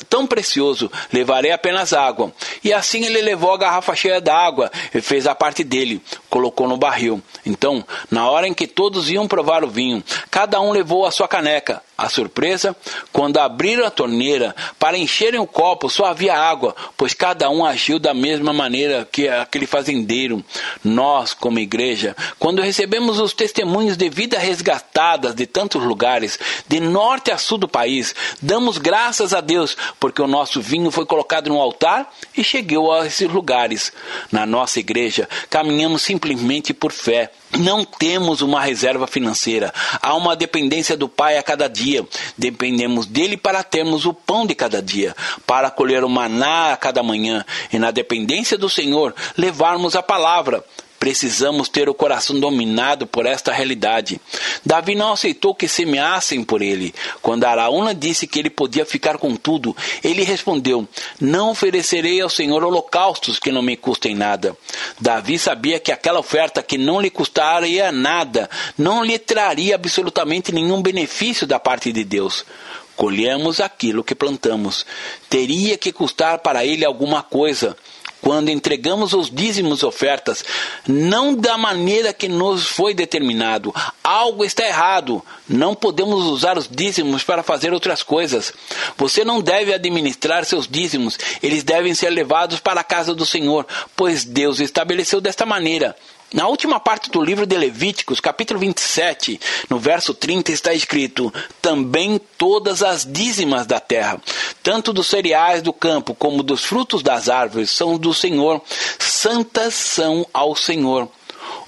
tão 0.08 0.28
precioso. 0.28 0.88
Levarei 1.12 1.50
apenas 1.50 1.92
água. 1.92 2.32
E 2.62 2.72
assim 2.72 3.04
ele 3.04 3.20
levou 3.20 3.52
a 3.52 3.58
garrafa 3.58 3.96
cheia 3.96 4.20
d'água 4.20 4.70
e 4.94 5.00
fez 5.00 5.26
a 5.26 5.34
parte 5.34 5.64
dele. 5.64 6.00
Colocou 6.30 6.68
no 6.68 6.76
barril. 6.76 7.20
Então, 7.44 7.84
na 8.08 8.30
hora 8.30 8.46
em 8.46 8.54
que 8.54 8.68
todos 8.68 9.10
iam 9.10 9.26
provar 9.26 9.64
o 9.64 9.68
vinho, 9.68 10.04
cada 10.30 10.60
um 10.60 10.70
levou 10.70 11.04
a 11.04 11.10
sua 11.10 11.26
caneca. 11.26 11.82
A 12.02 12.08
surpresa, 12.08 12.74
quando 13.12 13.38
abriram 13.38 13.86
a 13.86 13.90
torneira 13.90 14.56
para 14.76 14.98
encherem 14.98 15.38
o 15.38 15.46
copo, 15.46 15.88
só 15.88 16.06
havia 16.06 16.34
água, 16.34 16.74
pois 16.96 17.14
cada 17.14 17.48
um 17.48 17.64
agiu 17.64 18.00
da 18.00 18.12
mesma 18.12 18.52
maneira 18.52 19.08
que 19.12 19.28
aquele 19.28 19.68
fazendeiro. 19.68 20.44
Nós, 20.82 21.32
como 21.32 21.60
igreja, 21.60 22.16
quando 22.40 22.60
recebemos 22.60 23.20
os 23.20 23.32
testemunhos 23.32 23.96
de 23.96 24.08
vida 24.08 24.36
resgatadas 24.36 25.32
de 25.32 25.46
tantos 25.46 25.84
lugares, 25.84 26.40
de 26.66 26.80
norte 26.80 27.30
a 27.30 27.38
sul 27.38 27.56
do 27.56 27.68
país, 27.68 28.12
damos 28.42 28.78
graças 28.78 29.32
a 29.32 29.40
Deus, 29.40 29.76
porque 30.00 30.20
o 30.20 30.26
nosso 30.26 30.60
vinho 30.60 30.90
foi 30.90 31.06
colocado 31.06 31.50
no 31.50 31.60
altar 31.60 32.12
e 32.36 32.42
chegou 32.42 32.92
a 32.92 33.06
esses 33.06 33.30
lugares. 33.30 33.92
Na 34.32 34.44
nossa 34.44 34.80
igreja, 34.80 35.28
caminhamos 35.48 36.02
simplesmente 36.02 36.74
por 36.74 36.90
fé 36.90 37.30
não 37.58 37.84
temos 37.84 38.40
uma 38.40 38.60
reserva 38.60 39.06
financeira. 39.06 39.72
Há 40.00 40.14
uma 40.14 40.34
dependência 40.34 40.96
do 40.96 41.08
Pai 41.08 41.36
a 41.36 41.42
cada 41.42 41.68
dia. 41.68 42.06
Dependemos 42.36 43.06
dele 43.06 43.36
para 43.36 43.62
termos 43.62 44.06
o 44.06 44.14
pão 44.14 44.46
de 44.46 44.54
cada 44.54 44.82
dia, 44.82 45.14
para 45.46 45.70
colher 45.70 46.04
o 46.04 46.08
maná 46.08 46.72
a 46.72 46.76
cada 46.76 47.02
manhã 47.02 47.44
e, 47.72 47.78
na 47.78 47.90
dependência 47.90 48.56
do 48.56 48.68
Senhor, 48.68 49.14
levarmos 49.36 49.94
a 49.94 50.02
palavra. 50.02 50.64
Precisamos 51.02 51.68
ter 51.68 51.88
o 51.88 51.94
coração 51.94 52.38
dominado 52.38 53.08
por 53.08 53.26
esta 53.26 53.52
realidade. 53.52 54.20
Davi 54.64 54.94
não 54.94 55.14
aceitou 55.14 55.52
que 55.52 55.66
semeassem 55.66 56.44
por 56.44 56.62
ele. 56.62 56.94
Quando 57.20 57.42
Araúna 57.42 57.92
disse 57.92 58.24
que 58.24 58.38
ele 58.38 58.48
podia 58.48 58.86
ficar 58.86 59.18
com 59.18 59.34
tudo, 59.34 59.76
ele 60.04 60.22
respondeu: 60.22 60.86
Não 61.20 61.50
oferecerei 61.50 62.20
ao 62.20 62.28
Senhor 62.28 62.62
holocaustos 62.62 63.40
que 63.40 63.50
não 63.50 63.62
me 63.62 63.76
custem 63.76 64.14
nada. 64.14 64.56
Davi 65.00 65.40
sabia 65.40 65.80
que 65.80 65.90
aquela 65.90 66.20
oferta 66.20 66.62
que 66.62 66.78
não 66.78 67.00
lhe 67.00 67.10
custaria 67.10 67.90
nada, 67.90 68.48
não 68.78 69.02
lhe 69.02 69.18
traria 69.18 69.74
absolutamente 69.74 70.52
nenhum 70.52 70.80
benefício 70.80 71.48
da 71.48 71.58
parte 71.58 71.90
de 71.90 72.04
Deus. 72.04 72.46
Colhemos 72.94 73.60
aquilo 73.60 74.04
que 74.04 74.14
plantamos. 74.14 74.86
Teria 75.28 75.76
que 75.76 75.90
custar 75.90 76.38
para 76.38 76.64
ele 76.64 76.84
alguma 76.84 77.24
coisa 77.24 77.76
quando 78.22 78.50
entregamos 78.50 79.12
os 79.12 79.28
dízimos 79.28 79.82
ofertas, 79.82 80.44
não 80.86 81.34
da 81.34 81.58
maneira 81.58 82.14
que 82.14 82.28
nos 82.28 82.64
foi 82.64 82.94
determinado. 82.94 83.74
Algo 84.02 84.44
está 84.44 84.64
errado. 84.64 85.20
Não 85.48 85.74
podemos 85.74 86.24
usar 86.24 86.56
os 86.56 86.68
dízimos 86.68 87.24
para 87.24 87.42
fazer 87.42 87.72
outras 87.72 88.02
coisas. 88.02 88.54
Você 88.96 89.24
não 89.24 89.42
deve 89.42 89.74
administrar 89.74 90.44
seus 90.44 90.68
dízimos, 90.68 91.18
eles 91.42 91.64
devem 91.64 91.94
ser 91.94 92.10
levados 92.10 92.60
para 92.60 92.80
a 92.80 92.84
casa 92.84 93.12
do 93.12 93.26
Senhor, 93.26 93.66
pois 93.96 94.24
Deus 94.24 94.60
estabeleceu 94.60 95.20
desta 95.20 95.44
maneira. 95.44 95.96
Na 96.32 96.48
última 96.48 96.80
parte 96.80 97.10
do 97.10 97.22
livro 97.22 97.44
de 97.44 97.56
Levíticos, 97.58 98.18
capítulo 98.18 98.58
27, 98.58 99.38
no 99.68 99.78
verso 99.78 100.14
30, 100.14 100.50
está 100.50 100.72
escrito: 100.72 101.32
Também 101.60 102.18
todas 102.38 102.82
as 102.82 103.04
dízimas 103.04 103.66
da 103.66 103.78
terra, 103.78 104.18
tanto 104.62 104.94
dos 104.94 105.08
cereais 105.08 105.60
do 105.60 105.74
campo 105.74 106.14
como 106.14 106.42
dos 106.42 106.64
frutos 106.64 107.02
das 107.02 107.28
árvores, 107.28 107.70
são 107.70 107.98
do 107.98 108.14
Senhor, 108.14 108.62
santas 108.98 109.74
são 109.74 110.26
ao 110.32 110.56
Senhor. 110.56 111.06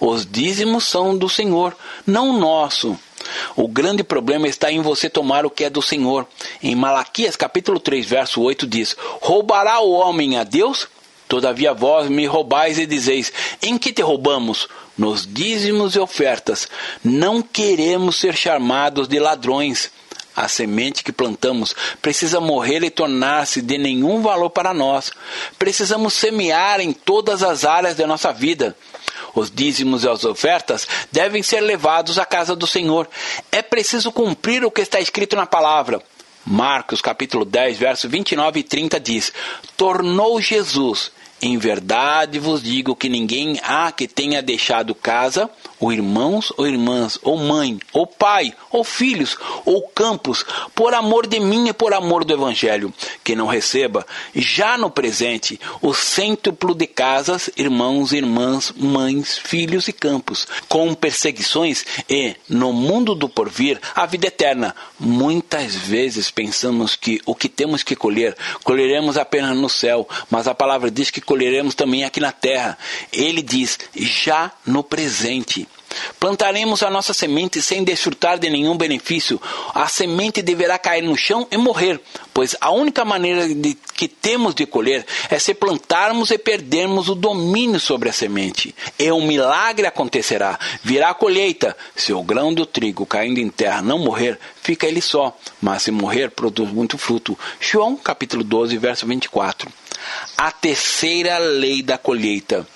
Os 0.01 0.25
dízimos 0.25 0.85
são 0.85 1.17
do 1.17 1.29
Senhor, 1.29 1.77
não 2.07 2.39
nosso. 2.39 2.99
O 3.57 3.69
grande 3.69 4.03
problema 4.03 4.49
está 4.49 4.73
em 4.73 4.81
você 4.81 5.11
tomar 5.11 5.45
o 5.45 5.51
que 5.51 5.65
é 5.65 5.71
do 5.71 5.83
Senhor. 5.83 6.27
Em 6.63 6.75
Malaquias 6.75 7.37
capítulo 7.37 7.79
3, 7.79 8.07
verso 8.07 8.41
8 8.41 8.67
diz: 8.67 8.97
Roubará 9.21 9.81
o 9.81 9.93
homem 9.93 10.39
a 10.39 10.45
Deus? 10.45 10.89
Todavia 11.35 11.75
vós 11.75 12.09
me 12.09 12.27
roubais 12.27 12.79
e 12.79 12.87
dizeis: 12.87 13.33
Em 13.61 13.77
que 13.77 13.93
te 13.93 14.01
roubamos? 14.01 14.69
Nos 14.97 15.27
dízimos 15.27 15.97
e 15.97 15.99
ofertas. 15.99 16.69
Não 17.03 17.43
queremos 17.43 18.21
ser 18.21 18.37
chamados 18.37 19.09
de 19.09 19.19
ladrões. 19.19 19.91
A 20.37 20.47
semente 20.47 21.03
que 21.03 21.11
plantamos 21.11 21.75
precisa 22.01 22.41
morrer 22.41 22.85
e 22.85 22.91
tornar-se 22.91 23.61
de 23.61 23.77
nenhum 23.77 24.23
valor 24.23 24.51
para 24.51 24.73
nós. 24.73 25.11
Precisamos 25.59 26.15
semear 26.15 26.81
em 26.81 26.93
todas 26.93 27.43
as 27.43 27.65
áreas 27.65 27.97
da 27.97 28.07
nossa 28.07 28.33
vida. 28.33 28.77
Os 29.35 29.51
dízimos 29.51 30.05
e 30.05 30.09
as 30.09 30.25
ofertas 30.25 30.87
devem 31.11 31.43
ser 31.43 31.63
levados 31.63 32.17
à 32.17 32.25
casa 32.25 32.55
do 32.55 32.65
Senhor. 32.69 33.09
É 33.51 33.61
preciso 33.61 34.13
cumprir 34.13 34.65
o 34.65 34.71
que 34.71 34.83
está 34.83 35.01
escrito 35.01 35.35
na 35.35 35.47
palavra. 35.47 36.01
Marcos 36.47 37.01
capítulo 37.01 37.45
10, 37.45 37.77
verso 37.77 38.09
29 38.09 38.61
e 38.61 38.63
30 38.63 39.01
diz: 39.01 39.33
Tornou 39.77 40.41
Jesus 40.41 41.11
em 41.41 41.59
verdade 41.59 42.39
vos 42.39 42.63
digo 42.63 42.97
que 42.97 43.09
ninguém 43.09 43.61
há 43.63 43.93
que 43.93 44.09
tenha 44.09 44.43
deixado 44.43 44.95
casa, 44.95 45.51
ou 45.85 45.93
irmãos, 45.93 46.51
ou 46.57 46.67
irmãs, 46.67 47.19
ou 47.23 47.37
mãe, 47.37 47.79
ou 47.93 48.07
pai, 48.07 48.55
ou 48.71 48.83
filhos, 48.83 49.37
ou 49.67 49.83
campos, 49.89 50.43
por 50.75 50.95
amor 50.95 51.27
de 51.27 51.39
mim 51.39 51.69
e 51.69 51.75
por 51.75 51.93
amor 51.93 52.25
do 52.25 52.33
Evangelho, 52.33 52.93
que 53.23 53.37
não 53.37 53.47
receba, 53.47 54.07
já 54.35 54.79
no 54.79 54.89
presente, 54.89 55.61
o 55.83 55.93
cêntuplo 55.93 56.75
de 56.75 56.87
casas, 56.87 57.51
irmãos, 57.55 58.13
irmãs, 58.13 58.73
mães, 58.75 59.37
filhos 59.37 59.87
e 59.87 59.93
campos, 59.93 60.49
com 60.71 60.95
perseguições 60.95 61.85
e, 62.09 62.35
no 62.49 62.73
mundo 62.73 63.15
do 63.15 63.29
porvir, 63.29 63.79
a 63.95 64.07
vida 64.07 64.29
eterna. 64.29 64.75
Muitas 64.99 65.75
vezes 65.75 66.31
pensamos 66.31 66.97
que 66.97 67.21
o 67.27 67.35
que 67.35 67.49
temos 67.49 67.83
que 67.83 67.95
colher, 67.95 68.35
colheremos 68.63 69.19
apenas 69.19 69.55
no 69.55 69.69
céu, 69.69 70.09
mas 70.31 70.49
a 70.49 70.55
palavra 70.55 70.91
diz 70.91 71.11
que 71.11 71.21
colheremos 71.21 71.75
também 71.75 72.05
aqui 72.05 72.21
na 72.21 72.33
terra. 72.33 72.79
Ele 73.13 73.43
diz: 73.43 73.79
já 73.95 74.51
no 74.65 74.83
presente. 74.83 75.69
Plantaremos 76.19 76.83
a 76.83 76.91
nossa 76.91 77.15
semente 77.15 77.61
sem 77.61 77.85
desfrutar 77.85 78.39
de 78.39 78.51
nenhum 78.51 78.77
benefício. 78.77 79.41
A 79.75 79.89
semente 79.89 80.43
deverá 80.43 80.79
cair 80.79 81.03
no 81.03 81.17
chão 81.17 81.47
e 81.51 81.57
morrer, 81.57 82.01
pois 82.33 82.57
a 82.61 82.71
única 82.71 83.05
maneira 83.05 83.49
de, 83.49 83.77
que 83.95 84.09
temos 84.09 84.55
de 84.55 84.67
colher 84.67 85.07
é 85.31 85.39
se 85.39 85.55
plantarmos 85.55 86.31
e 86.31 86.39
perdermos 86.39 87.09
o 87.09 87.15
domínio 87.15 87.79
sobre 87.79 88.09
a 88.09 88.13
semente. 88.13 88.75
E 88.99 89.11
um 89.13 89.27
milagre 89.27 89.87
acontecerá. 89.87 90.59
Virá 90.83 91.11
a 91.11 91.15
colheita. 91.15 91.77
Se 91.95 92.13
o 92.13 92.23
grão 92.23 92.53
do 92.53 92.67
trigo 92.67 93.07
caindo 93.07 93.39
em 93.39 93.49
terra 93.49 93.83
não 93.83 93.99
morrer, 93.99 94.39
fica 94.63 94.87
ele 94.87 95.01
só, 95.01 95.37
mas 95.61 95.83
se 95.83 95.91
morrer, 95.91 96.31
produz 96.31 96.71
muito 96.71 96.99
fruto. 96.99 97.39
João 97.61 97.97
capítulo 97.97 98.43
12, 98.43 98.77
verso 98.79 99.07
24. 99.07 99.71
A 100.37 100.51
terceira 100.51 101.39
lei 101.39 101.83
da 101.83 101.97
colheita. 101.97 102.67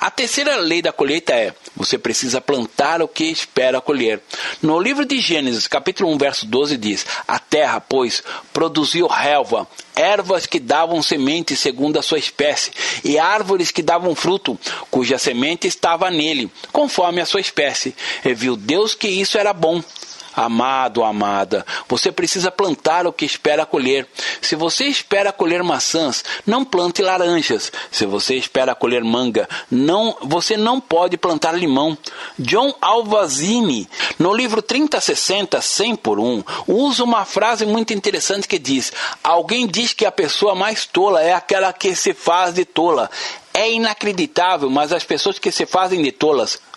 A 0.00 0.10
terceira 0.10 0.56
lei 0.56 0.80
da 0.80 0.92
colheita 0.92 1.32
é: 1.32 1.54
você 1.76 1.98
precisa 1.98 2.40
plantar 2.40 3.02
o 3.02 3.08
que 3.08 3.24
espera 3.24 3.80
colher. 3.80 4.22
No 4.62 4.78
livro 4.80 5.04
de 5.04 5.20
Gênesis, 5.20 5.66
capítulo 5.66 6.10
1, 6.12 6.18
verso 6.18 6.46
12 6.46 6.76
diz: 6.76 7.06
A 7.26 7.38
terra, 7.38 7.80
pois, 7.80 8.22
produziu 8.52 9.06
relva, 9.06 9.66
ervas 9.94 10.46
que 10.46 10.58
davam 10.58 11.02
semente 11.02 11.54
segundo 11.56 11.98
a 11.98 12.02
sua 12.02 12.18
espécie, 12.18 12.72
e 13.04 13.18
árvores 13.18 13.70
que 13.70 13.82
davam 13.82 14.14
fruto, 14.14 14.58
cuja 14.90 15.18
semente 15.18 15.66
estava 15.66 16.10
nele, 16.10 16.50
conforme 16.72 17.20
a 17.20 17.26
sua 17.26 17.40
espécie. 17.40 17.94
E 18.24 18.34
viu 18.34 18.56
Deus 18.56 18.94
que 18.94 19.08
isso 19.08 19.38
era 19.38 19.52
bom. 19.52 19.82
Amado, 20.34 21.02
amada, 21.02 21.66
você 21.88 22.12
precisa 22.12 22.52
plantar 22.52 23.04
o 23.04 23.12
que 23.12 23.24
espera 23.24 23.66
colher. 23.66 24.06
Se 24.40 24.54
você 24.54 24.84
espera 24.84 25.32
colher 25.32 25.62
maçãs, 25.64 26.24
não 26.46 26.64
plante 26.64 27.02
laranjas. 27.02 27.72
Se 27.90 28.06
você 28.06 28.36
espera 28.36 28.74
colher 28.74 29.02
manga, 29.02 29.48
não, 29.68 30.16
você 30.22 30.56
não 30.56 30.80
pode 30.80 31.16
plantar 31.16 31.52
limão. 31.52 31.98
John 32.38 32.72
Alvazini, 32.80 33.88
no 34.20 34.32
livro 34.32 34.62
3060, 34.62 35.60
100 35.60 35.96
por 35.96 36.20
1, 36.20 36.44
usa 36.68 37.02
uma 37.02 37.24
frase 37.24 37.66
muito 37.66 37.92
interessante 37.92 38.46
que 38.46 38.58
diz: 38.58 38.92
Alguém 39.24 39.66
diz 39.66 39.92
que 39.92 40.06
a 40.06 40.12
pessoa 40.12 40.54
mais 40.54 40.86
tola 40.86 41.22
é 41.22 41.32
aquela 41.32 41.72
que 41.72 41.96
se 41.96 42.14
faz 42.14 42.54
de 42.54 42.64
tola. 42.64 43.10
É 43.52 43.70
inacreditável, 43.70 44.70
mas 44.70 44.92
as 44.92 45.02
pessoas 45.02 45.40
que 45.40 45.50
se 45.50 45.66
fazem 45.66 46.00
de 46.00 46.12
tolas 46.12 46.69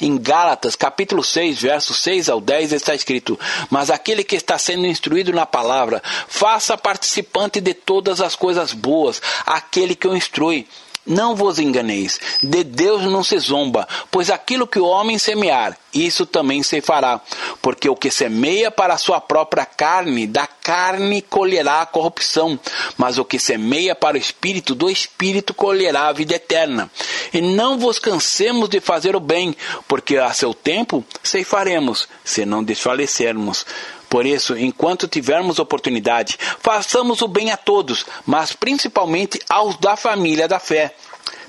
em 0.00 0.16
Gálatas, 0.18 0.76
capítulo 0.76 1.22
6, 1.22 1.60
versos 1.60 1.98
6 1.98 2.28
ao 2.28 2.40
10, 2.40 2.72
está 2.72 2.94
escrito: 2.94 3.38
Mas 3.70 3.90
aquele 3.90 4.24
que 4.24 4.36
está 4.36 4.58
sendo 4.58 4.86
instruído 4.86 5.32
na 5.32 5.46
palavra, 5.46 6.02
faça 6.28 6.76
participante 6.76 7.60
de 7.60 7.74
todas 7.74 8.20
as 8.20 8.36
coisas 8.36 8.72
boas, 8.72 9.20
aquele 9.44 9.94
que 9.94 10.08
o 10.08 10.16
instrui. 10.16 10.66
Não 11.06 11.36
vos 11.36 11.58
enganeis, 11.58 12.18
de 12.42 12.64
Deus 12.64 13.02
não 13.02 13.22
se 13.22 13.38
zomba, 13.38 13.86
pois 14.10 14.28
aquilo 14.28 14.66
que 14.66 14.80
o 14.80 14.86
homem 14.86 15.18
semear, 15.18 15.78
isso 15.94 16.26
também 16.26 16.62
se 16.62 16.80
fará. 16.80 17.20
Porque 17.62 17.88
o 17.88 17.96
que 17.96 18.10
semeia 18.10 18.70
para 18.70 18.94
a 18.94 18.98
sua 18.98 19.20
própria 19.20 19.64
carne, 19.64 20.26
da 20.26 20.46
carne 20.46 21.22
colherá 21.22 21.80
a 21.80 21.86
corrupção, 21.86 22.58
mas 22.96 23.18
o 23.18 23.24
que 23.24 23.38
semeia 23.38 23.94
para 23.94 24.16
o 24.16 24.20
espírito, 24.20 24.74
do 24.74 24.90
espírito 24.90 25.54
colherá 25.54 26.08
a 26.08 26.12
vida 26.12 26.34
eterna. 26.34 26.90
E 27.32 27.40
não 27.40 27.78
vos 27.78 27.98
cansemos 27.98 28.68
de 28.68 28.80
fazer 28.80 29.16
o 29.16 29.20
bem, 29.20 29.56
porque 29.88 30.16
a 30.16 30.32
seu 30.32 30.52
tempo 30.52 31.04
ceifaremos, 31.22 32.08
se 32.24 32.44
não 32.44 32.62
desfalecermos. 32.62 33.64
Por 34.08 34.24
isso, 34.24 34.56
enquanto 34.56 35.08
tivermos 35.08 35.58
oportunidade, 35.58 36.38
façamos 36.60 37.22
o 37.22 37.28
bem 37.28 37.50
a 37.50 37.56
todos, 37.56 38.06
mas 38.24 38.52
principalmente 38.52 39.40
aos 39.48 39.76
da 39.76 39.96
família 39.96 40.46
da 40.46 40.58
fé. 40.58 40.94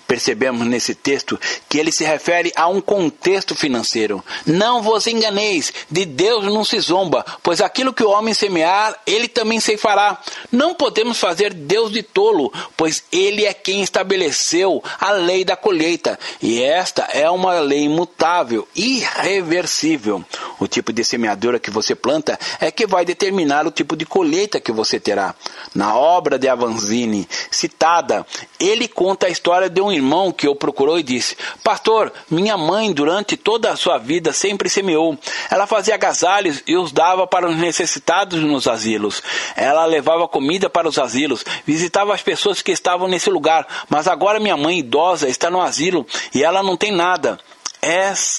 Percebemos 0.08 0.66
nesse 0.66 0.96
texto 0.96 1.40
que 1.68 1.78
ele 1.78 1.92
se 1.92 2.06
refere 2.06 2.52
a 2.56 2.68
um 2.68 2.80
contexto 2.80 3.54
financeiro. 3.54 4.24
Não 4.46 4.82
vos 4.82 5.06
enganeis, 5.06 5.74
de 5.92 6.06
Deus 6.06 6.46
não 6.46 6.64
se 6.64 6.80
zomba, 6.80 7.26
pois 7.44 7.60
aquilo 7.60 7.94
que 7.94 8.04
o 8.04 8.10
homem 8.10 8.34
semear, 8.34 8.96
ele 9.06 9.28
também 9.28 9.60
ceifará. 9.60 10.22
Não 10.52 10.74
podemos 10.74 11.20
fazer 11.20 11.54
Deus 11.54 11.92
de 11.92 12.02
tolo, 12.02 12.54
pois 12.78 13.04
ele 13.12 13.46
é 13.46 13.54
quem 13.54 13.82
estabeleceu 13.82 14.82
a 15.00 15.12
lei 15.12 15.44
da 15.44 15.56
colheita, 15.58 16.18
e 16.42 16.62
esta 16.62 17.04
é 17.04 17.30
uma 17.30 17.60
lei 17.60 17.84
imutável, 17.84 18.68
irreversível. 18.76 20.24
O 20.60 20.68
tipo 20.68 20.94
de 20.94 21.04
semeadura 21.04 21.60
que 21.60 21.70
você 21.70 21.94
planta 21.96 22.40
é 22.60 22.72
que 22.72 22.88
vai 22.88 23.04
determinar 23.04 23.68
o 23.68 23.72
tipo 23.72 23.96
de 23.96 24.06
colheita 24.06 24.60
que 24.60 24.72
você 24.72 25.00
terá. 25.00 25.36
Na 25.76 25.96
obra 25.96 26.40
de 26.40 26.48
Avanzini, 26.48 27.28
citada, 27.52 28.26
ele 28.60 28.88
conta 28.88 29.28
a 29.28 29.30
história 29.30 29.70
de 29.70 29.82
um 29.82 29.97
irmão 29.98 30.32
que 30.32 30.48
o 30.48 30.56
procurou 30.56 30.98
e 30.98 31.04
disse: 31.04 31.36
Pastor, 31.64 32.12
minha 32.30 32.58
mãe, 32.58 32.92
durante 32.94 33.36
toda 33.36 33.72
a 33.72 33.76
sua 33.76 33.98
vida, 33.98 34.32
sempre 34.32 34.70
semeou. 34.70 35.18
Ela 35.52 35.68
fazia 35.68 35.96
agasalhos 35.96 36.64
e 36.66 36.78
os 36.78 36.92
dava 36.92 37.28
para 37.28 37.50
os 37.50 37.58
necessitados 37.58 38.42
nos 38.42 38.68
asilos. 38.68 39.22
Ela 39.56 39.86
levava 39.86 40.28
comida 40.28 40.70
para 40.70 40.88
os 40.88 40.98
asilos, 40.98 41.44
visitava 41.66 42.14
as 42.14 42.22
pessoas 42.22 42.62
que 42.62 42.72
estavam 42.72 43.08
nesse 43.08 43.30
lugar. 43.30 43.68
Mas 43.90 44.08
agora 44.08 44.40
minha 44.40 44.58
mãe 44.58 44.80
idosa 44.80 45.28
está 45.28 45.50
no 45.50 45.62
asilo 45.62 46.06
e 46.34 46.44
ela 46.44 46.64
não 46.64 46.78
tem 46.78 46.92
nada 46.92 47.38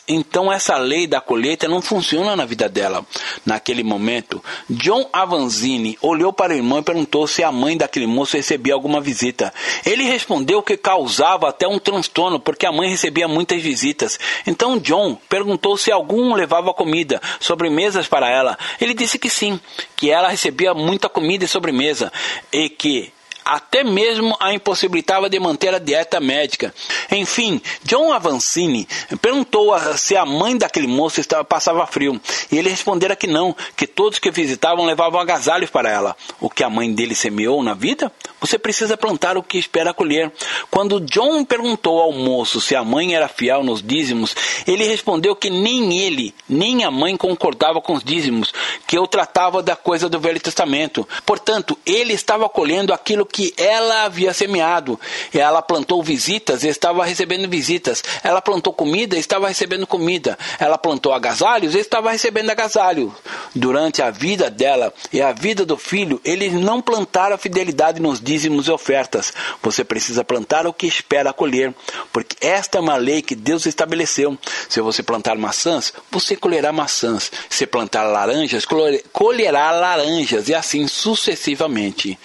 então 0.07 0.53
essa 0.53 0.77
lei 0.77 1.07
da 1.07 1.20
colheita 1.20 1.68
não 1.68 1.81
funciona 1.81 2.37
na 2.37 2.44
vida 2.44 2.68
dela. 2.68 3.07
Naquele 3.46 3.83
momento, 3.83 4.42
John 4.68 5.09
Avanzini 5.12 5.96
olhou 6.03 6.33
para 6.33 6.53
o 6.53 6.57
irmão 6.57 6.81
e 6.81 6.83
perguntou 6.83 7.27
se 7.27 7.42
a 7.42 7.53
mãe 7.53 7.77
daquele 7.77 8.07
moço 8.07 8.37
recebia 8.37 8.74
alguma 8.74 9.01
visita. 9.01 9.53
Ele 9.87 10.05
respondeu 10.05 10.62
que 10.62 10.77
causava 10.77 11.48
até 11.48 11.66
um 11.66 11.79
transtorno 11.79 12.38
porque 12.38 12.66
a 12.66 12.72
mãe 12.72 12.90
recebia 12.90 13.29
muitas 13.29 13.62
visitas. 13.62 14.18
Então 14.46 14.79
John 14.79 15.16
perguntou 15.29 15.77
se 15.77 15.90
algum 15.90 16.35
levava 16.35 16.74
comida, 16.74 17.20
sobremesas 17.40 18.07
para 18.07 18.29
ela. 18.29 18.59
Ele 18.81 18.94
disse 18.94 19.18
que 19.18 19.31
sim, 19.31 19.59
que 19.96 20.11
ela 20.11 20.29
recebia 20.29 20.74
muita 20.74 21.09
comida 21.09 21.44
e 21.44 21.48
sobremesa 21.48 22.12
e 22.53 22.68
que 22.68 23.12
até 23.48 23.82
mesmo 23.82 24.37
a 24.38 24.52
impossibilitava 24.52 25.30
de 25.30 25.40
manter 25.40 25.74
a 25.74 25.78
dieta 25.78 26.20
médica. 26.20 26.74
Enfim, 27.11 27.61
John 27.82 28.12
Avancini 28.12 28.87
perguntou 29.22 29.74
se 29.96 30.14
a 30.14 30.26
mãe 30.26 30.56
daquele 30.56 30.87
moço 30.87 31.18
estava, 31.18 31.44
passava 31.44 31.87
frio, 31.87 32.20
e 32.52 32.58
ele 32.58 32.68
respondera 32.68 33.16
que 33.16 33.26
não, 33.26 33.56
que 33.74 33.87
todos 33.87 34.18
que 34.18 34.30
visitavam 34.30 34.84
levavam 34.84 35.18
agasalhos 35.18 35.70
para 35.70 35.90
ela. 35.90 36.14
O 36.38 36.50
que 36.50 36.62
a 36.62 36.68
mãe 36.68 36.92
dele 36.92 37.14
semeou 37.14 37.62
na 37.62 37.72
vida, 37.72 38.12
você 38.38 38.58
precisa 38.58 38.96
plantar 38.96 39.38
o 39.38 39.42
que 39.42 39.56
espera 39.56 39.94
colher. 39.94 40.30
Quando 40.70 41.00
John 41.00 41.42
perguntou 41.44 42.00
ao 42.00 42.12
moço 42.12 42.61
se 42.61 42.76
a 42.76 42.84
mãe 42.84 43.14
era 43.14 43.28
fiel 43.28 43.64
nos 43.64 43.82
dízimos, 43.82 44.37
ele 44.66 44.84
respondeu 44.84 45.34
que 45.34 45.48
nem 45.48 45.98
ele, 45.98 46.34
nem 46.46 46.84
a 46.84 46.90
mãe 46.90 47.16
concordava 47.16 47.80
com 47.80 47.94
os 47.94 48.04
dízimos, 48.04 48.52
que 48.87 48.98
eu 48.98 49.06
tratava 49.06 49.62
da 49.62 49.74
coisa 49.74 50.08
do 50.08 50.20
Velho 50.20 50.38
Testamento. 50.38 51.08
Portanto, 51.24 51.78
ele 51.87 52.12
estava 52.12 52.48
colhendo 52.48 52.92
aquilo 52.92 53.24
que 53.24 53.38
que 53.38 53.55
ela 53.57 54.03
havia 54.03 54.35
semeado. 54.35 54.98
Ela 55.33 55.62
plantou 55.62 56.03
visitas 56.03 56.64
e 56.64 56.68
estava 56.68 57.05
recebendo 57.05 57.48
visitas. 57.48 58.03
Ela 58.24 58.42
plantou 58.42 58.72
comida 58.72 59.14
e 59.14 59.20
estava 59.20 59.46
recebendo 59.46 59.87
comida. 59.87 60.37
Ela 60.59 60.77
plantou 60.77 61.12
agasalhos 61.12 61.77
e 61.77 61.79
estava 61.79 62.11
recebendo 62.11 62.51
agasalho. 62.51 63.14
Durante 63.55 64.03
a 64.03 64.11
vida 64.11 64.51
dela 64.51 64.92
e 65.12 65.22
a 65.22 65.31
vida 65.31 65.64
do 65.64 65.77
filho, 65.77 66.20
eles 66.24 66.53
não 66.53 66.83
plantaram 66.83 67.38
fidelidade 67.38 68.03
nos 68.03 68.20
dízimos 68.20 68.66
e 68.66 68.72
ofertas. 68.72 69.33
Você 69.62 69.85
precisa 69.85 70.24
plantar 70.24 70.66
o 70.66 70.72
que 70.72 70.88
espera 70.88 71.33
colher, 71.33 71.72
porque 72.12 72.44
esta 72.44 72.79
é 72.79 72.81
uma 72.81 72.96
lei 72.96 73.22
que 73.22 73.37
Deus 73.37 73.66
estabeleceu. 73.66 74.37
Se 74.68 74.81
você 74.81 75.01
plantar 75.01 75.38
maçãs, 75.38 75.92
você 76.11 76.35
colherá 76.35 76.72
maçãs. 76.72 77.31
Se 77.48 77.68
plantar 77.68 78.03
laranjas, 78.03 78.66
colherá 79.12 79.70
laranjas 79.70 80.48
e 80.48 80.55
assim 80.57 80.88
sucessivamente 80.88 82.18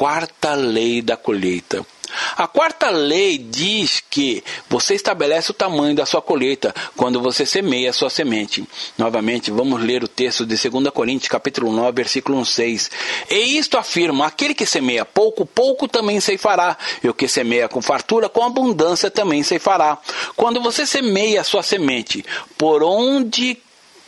quarta 0.00 0.54
lei 0.54 1.02
da 1.02 1.14
colheita. 1.14 1.84
A 2.34 2.48
quarta 2.48 2.88
lei 2.88 3.36
diz 3.36 4.02
que 4.08 4.42
você 4.66 4.94
estabelece 4.94 5.50
o 5.50 5.54
tamanho 5.54 5.94
da 5.94 6.06
sua 6.06 6.22
colheita 6.22 6.74
quando 6.96 7.20
você 7.20 7.44
semeia 7.44 7.90
a 7.90 7.92
sua 7.92 8.08
semente. 8.08 8.66
Novamente, 8.96 9.50
vamos 9.50 9.82
ler 9.82 10.02
o 10.02 10.08
texto 10.08 10.46
de 10.46 10.56
2 10.56 10.88
Coríntios, 10.88 11.28
capítulo 11.28 11.70
9, 11.70 11.92
versículo 11.92 12.42
6. 12.46 12.90
E 13.28 13.58
isto 13.58 13.76
afirma: 13.76 14.26
aquele 14.26 14.54
que 14.54 14.64
semeia 14.64 15.04
pouco, 15.04 15.44
pouco 15.44 15.86
também 15.86 16.18
ceifará, 16.18 16.78
e 17.04 17.08
o 17.10 17.12
que 17.12 17.28
semeia 17.28 17.68
com 17.68 17.82
fartura, 17.82 18.26
com 18.26 18.42
abundância 18.42 19.10
também 19.10 19.42
ceifará. 19.42 19.98
Quando 20.34 20.62
você 20.62 20.86
semeia 20.86 21.42
a 21.42 21.44
sua 21.44 21.62
semente, 21.62 22.24
por 22.56 22.82
onde 22.82 23.58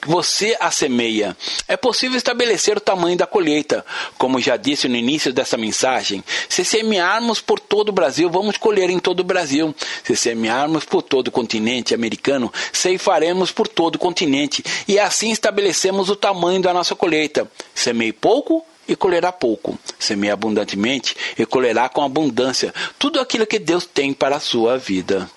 você 0.06 0.56
a 0.60 0.70
semeia. 0.70 1.36
É 1.68 1.76
possível 1.76 2.16
estabelecer 2.16 2.76
o 2.76 2.80
tamanho 2.80 3.16
da 3.16 3.26
colheita. 3.26 3.84
Como 4.18 4.40
já 4.40 4.56
disse 4.56 4.88
no 4.88 4.96
início 4.96 5.32
dessa 5.32 5.56
mensagem, 5.56 6.22
se 6.48 6.64
semearmos 6.64 7.40
por 7.40 7.60
todo 7.60 7.90
o 7.90 7.92
Brasil, 7.92 8.28
vamos 8.30 8.56
colher 8.56 8.90
em 8.90 8.98
todo 8.98 9.20
o 9.20 9.24
Brasil. 9.24 9.74
Se 10.04 10.16
semearmos 10.16 10.84
por 10.84 11.02
todo 11.02 11.28
o 11.28 11.32
continente 11.32 11.94
americano, 11.94 12.52
ceifaremos 12.72 13.52
por 13.52 13.68
todo 13.68 13.96
o 13.96 13.98
continente. 13.98 14.64
E 14.88 14.98
assim 14.98 15.30
estabelecemos 15.30 16.10
o 16.10 16.16
tamanho 16.16 16.60
da 16.60 16.72
nossa 16.72 16.94
colheita. 16.94 17.50
Semeie 17.74 18.12
pouco, 18.12 18.64
e 18.88 18.96
colherá 18.96 19.30
pouco. 19.30 19.78
Semeie 19.98 20.32
abundantemente 20.32 21.16
e 21.38 21.46
colherá 21.46 21.88
com 21.88 22.02
abundância 22.02 22.74
tudo 22.98 23.20
aquilo 23.20 23.46
que 23.46 23.58
Deus 23.58 23.86
tem 23.86 24.12
para 24.12 24.36
a 24.36 24.40
sua 24.40 24.76
vida 24.76 25.30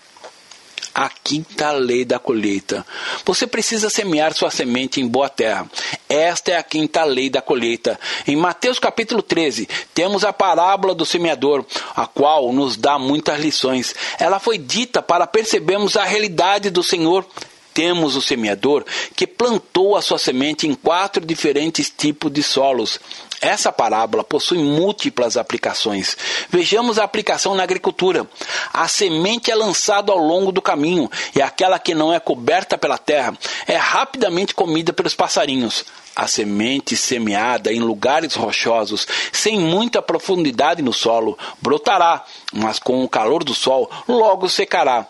a 0.96 1.10
quinta 1.10 1.74
lei 1.74 2.06
da 2.06 2.18
colheita. 2.18 2.86
Você 3.26 3.46
precisa 3.46 3.90
semear 3.90 4.34
sua 4.34 4.50
semente 4.50 5.02
em 5.02 5.08
boa 5.08 5.28
terra. 5.28 5.70
Esta 6.08 6.52
é 6.52 6.58
a 6.58 6.64
quinta 6.64 7.04
lei 7.04 7.30
da 7.30 7.42
colheita. 7.42 8.00
Em 8.26 8.38
Mateus 8.38 8.80
capítulo 8.80 9.22
13, 9.22 9.68
temos 9.94 10.24
a 10.24 10.32
parábola 10.32 10.96
do 10.96 11.06
semeador, 11.06 11.66
a 11.94 12.08
qual 12.08 12.54
nos 12.54 12.78
dá 12.78 12.98
muitas 12.98 13.38
lições. 13.42 13.94
Ela 14.18 14.40
foi 14.40 14.58
dita 14.58 15.02
para 15.02 15.28
percebermos 15.28 15.98
a 15.98 16.06
realidade 16.06 16.70
do 16.70 16.82
Senhor 16.82 17.28
temos 17.76 18.16
o 18.16 18.22
semeador 18.22 18.86
que 19.18 19.28
plantou 19.28 19.98
a 19.98 20.02
sua 20.02 20.18
semente 20.18 20.66
em 20.66 20.74
quatro 20.74 21.26
diferentes 21.26 21.90
tipos 21.90 22.32
de 22.32 22.42
solos. 22.42 22.98
Essa 23.42 23.72
parábola 23.72 24.24
possui 24.24 24.58
múltiplas 24.58 25.38
aplicações. 25.38 26.18
Vejamos 26.50 26.98
a 26.98 27.04
aplicação 27.04 27.54
na 27.54 27.64
agricultura. 27.64 28.28
A 28.74 28.88
semente 28.88 29.52
é 29.52 29.56
lançada 29.56 30.12
ao 30.12 30.18
longo 30.18 30.52
do 30.52 30.62
caminho 30.62 31.10
e 31.36 31.42
aquela 31.42 31.78
que 31.80 31.94
não 31.94 32.14
é 32.14 32.20
coberta 32.20 32.78
pela 32.78 32.98
terra 32.98 33.38
é 33.68 33.76
rapidamente 33.76 34.54
comida 34.54 34.94
pelos 34.94 35.16
passarinhos. 35.16 35.86
A 36.16 36.28
semente 36.28 36.96
semeada 36.96 37.74
em 37.74 37.80
lugares 37.80 38.36
rochosos, 38.36 39.06
sem 39.34 39.60
muita 39.60 40.02
profundidade 40.02 40.82
no 40.82 40.94
solo, 40.94 41.38
brotará, 41.62 42.24
mas 42.54 42.80
com 42.80 43.04
o 43.04 43.10
calor 43.10 43.44
do 43.44 43.54
sol 43.54 43.92
logo 44.08 44.48
secará 44.48 45.06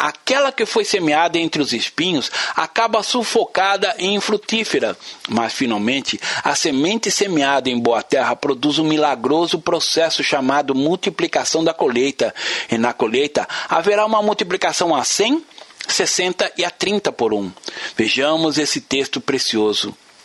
aquela 0.00 0.50
que 0.50 0.64
foi 0.64 0.82
semeada 0.82 1.38
entre 1.38 1.60
os 1.60 1.74
espinhos 1.74 2.30
acaba 2.56 3.02
sufocada 3.02 3.94
e 3.98 4.06
infrutífera. 4.06 4.96
Mas 5.28 5.52
finalmente, 5.52 6.18
a 6.42 6.54
semente 6.54 7.10
semeada 7.10 7.68
em 7.68 7.78
boa 7.78 8.02
terra 8.02 8.34
produz 8.34 8.78
um 8.78 8.84
milagroso 8.84 9.58
processo 9.60 10.24
chamado 10.24 10.74
multiplicação 10.74 11.62
da 11.62 11.74
colheita. 11.74 12.34
E 12.70 12.78
na 12.78 12.94
colheita 12.94 13.46
haverá 13.68 14.06
uma 14.06 14.22
multiplicação 14.22 14.94
a 14.94 15.04
100, 15.04 15.44
60 15.86 16.52
e 16.56 16.64
a 16.64 16.70
30 16.70 17.12
por 17.12 17.34
um. 17.34 17.52
Vejamos 17.94 18.56
esse 18.56 18.80
texto 18.80 19.20
precioso. 19.20 19.94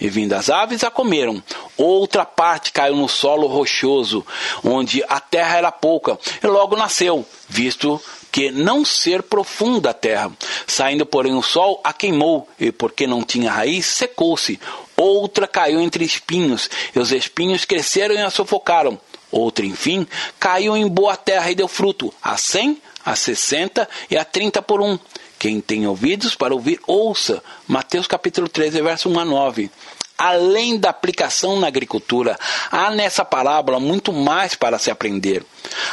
e 0.00 0.08
vindo 0.08 0.32
as 0.32 0.48
aves 0.48 0.82
a 0.82 0.90
comeram. 0.90 1.42
Outra 1.76 2.24
parte 2.24 2.72
caiu 2.72 2.96
no 2.96 3.08
solo 3.08 3.46
rochoso, 3.46 4.24
onde 4.64 5.04
a 5.08 5.20
terra 5.20 5.58
era 5.58 5.72
pouca, 5.72 6.18
e 6.42 6.46
logo 6.46 6.76
nasceu, 6.76 7.24
visto 7.48 8.00
que 8.30 8.50
não 8.50 8.84
ser 8.84 9.22
profunda 9.22 9.90
a 9.90 9.94
terra. 9.94 10.32
Saindo, 10.66 11.04
porém, 11.04 11.34
o 11.34 11.42
sol 11.42 11.80
a 11.82 11.92
queimou, 11.92 12.48
e 12.58 12.70
porque 12.70 13.06
não 13.06 13.22
tinha 13.22 13.50
raiz, 13.50 13.86
secou-se. 13.86 14.60
Outra 14.96 15.46
caiu 15.46 15.80
entre 15.80 16.04
espinhos, 16.04 16.70
e 16.94 16.98
os 16.98 17.12
espinhos 17.12 17.64
cresceram 17.64 18.14
e 18.14 18.18
a 18.18 18.30
sufocaram. 18.30 18.98
Outra, 19.30 19.64
enfim, 19.64 20.06
caiu 20.38 20.76
em 20.76 20.88
boa 20.88 21.16
terra 21.16 21.50
e 21.50 21.54
deu 21.54 21.68
fruto, 21.68 22.12
a 22.22 22.36
cem, 22.36 22.80
a 23.04 23.14
sessenta 23.14 23.88
e 24.10 24.16
a 24.16 24.24
trinta 24.24 24.60
por 24.60 24.80
um. 24.80 24.98
Quem 25.40 25.58
tem 25.58 25.86
ouvidos 25.86 26.34
para 26.34 26.52
ouvir, 26.52 26.78
ouça. 26.86 27.42
Mateus 27.66 28.06
capítulo 28.06 28.46
13, 28.46 28.82
verso 28.82 29.08
1 29.08 29.20
a 29.20 29.24
9. 29.24 29.70
Além 30.18 30.78
da 30.78 30.90
aplicação 30.90 31.58
na 31.58 31.66
agricultura, 31.66 32.38
há 32.70 32.90
nessa 32.90 33.24
parábola 33.24 33.80
muito 33.80 34.12
mais 34.12 34.54
para 34.54 34.78
se 34.78 34.90
aprender. 34.90 35.42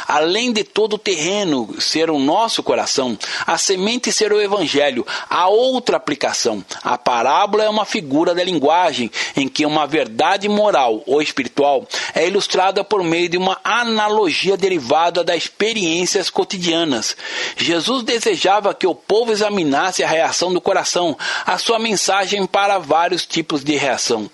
Além 0.06 0.52
de 0.52 0.64
todo 0.64 0.94
o 0.94 0.98
terreno 0.98 1.80
ser 1.80 2.10
o 2.10 2.18
nosso 2.18 2.62
coração, 2.62 3.18
a 3.46 3.58
semente 3.58 4.12
ser 4.12 4.32
o 4.32 4.40
evangelho, 4.40 5.06
há 5.28 5.48
outra 5.48 5.96
aplicação. 5.96 6.64
A 6.82 6.96
parábola 6.96 7.64
é 7.64 7.68
uma 7.68 7.84
figura 7.84 8.34
da 8.34 8.42
linguagem 8.42 9.10
em 9.36 9.48
que 9.48 9.66
uma 9.66 9.86
verdade 9.86 10.48
moral 10.48 11.02
ou 11.06 11.20
espiritual 11.20 11.86
é 12.14 12.26
ilustrada 12.26 12.82
por 12.82 13.02
meio 13.02 13.28
de 13.28 13.36
uma 13.36 13.58
analogia 13.62 14.56
derivada 14.56 15.22
das 15.22 15.36
experiências 15.36 16.30
cotidianas. 16.30 17.16
Jesus 17.56 18.02
desejava 18.02 18.74
que 18.74 18.86
o 18.86 18.94
povo 18.94 19.32
examinasse 19.32 20.02
a 20.02 20.08
reação 20.08 20.52
do 20.52 20.60
coração, 20.60 21.16
a 21.44 21.58
sua 21.58 21.78
mensagem 21.78 22.46
para 22.46 22.78
vários 22.78 23.26
tipos 23.26 23.62
de 23.62 23.76
reação. 23.76 24.30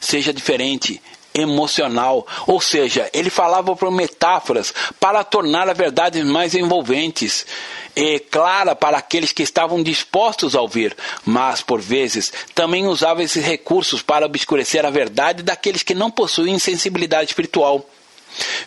Seja 0.00 0.32
diferente, 0.32 1.00
emocional, 1.34 2.26
ou 2.46 2.60
seja, 2.60 3.10
ele 3.12 3.28
falava 3.28 3.74
por 3.74 3.90
metáforas 3.90 4.72
para 5.00 5.24
tornar 5.24 5.68
a 5.68 5.72
verdade 5.72 6.22
mais 6.22 6.54
envolventes 6.54 7.44
e 7.96 8.18
clara 8.18 8.74
para 8.74 8.98
aqueles 8.98 9.32
que 9.32 9.42
estavam 9.42 9.82
dispostos 9.82 10.54
a 10.54 10.60
ouvir, 10.60 10.96
mas 11.24 11.60
por 11.60 11.80
vezes 11.80 12.32
também 12.54 12.86
usava 12.86 13.22
esses 13.22 13.44
recursos 13.44 14.02
para 14.02 14.26
obscurecer 14.26 14.86
a 14.86 14.90
verdade 14.90 15.42
daqueles 15.42 15.82
que 15.82 15.94
não 15.94 16.10
possuem 16.10 16.58
sensibilidade 16.58 17.30
espiritual. 17.30 17.84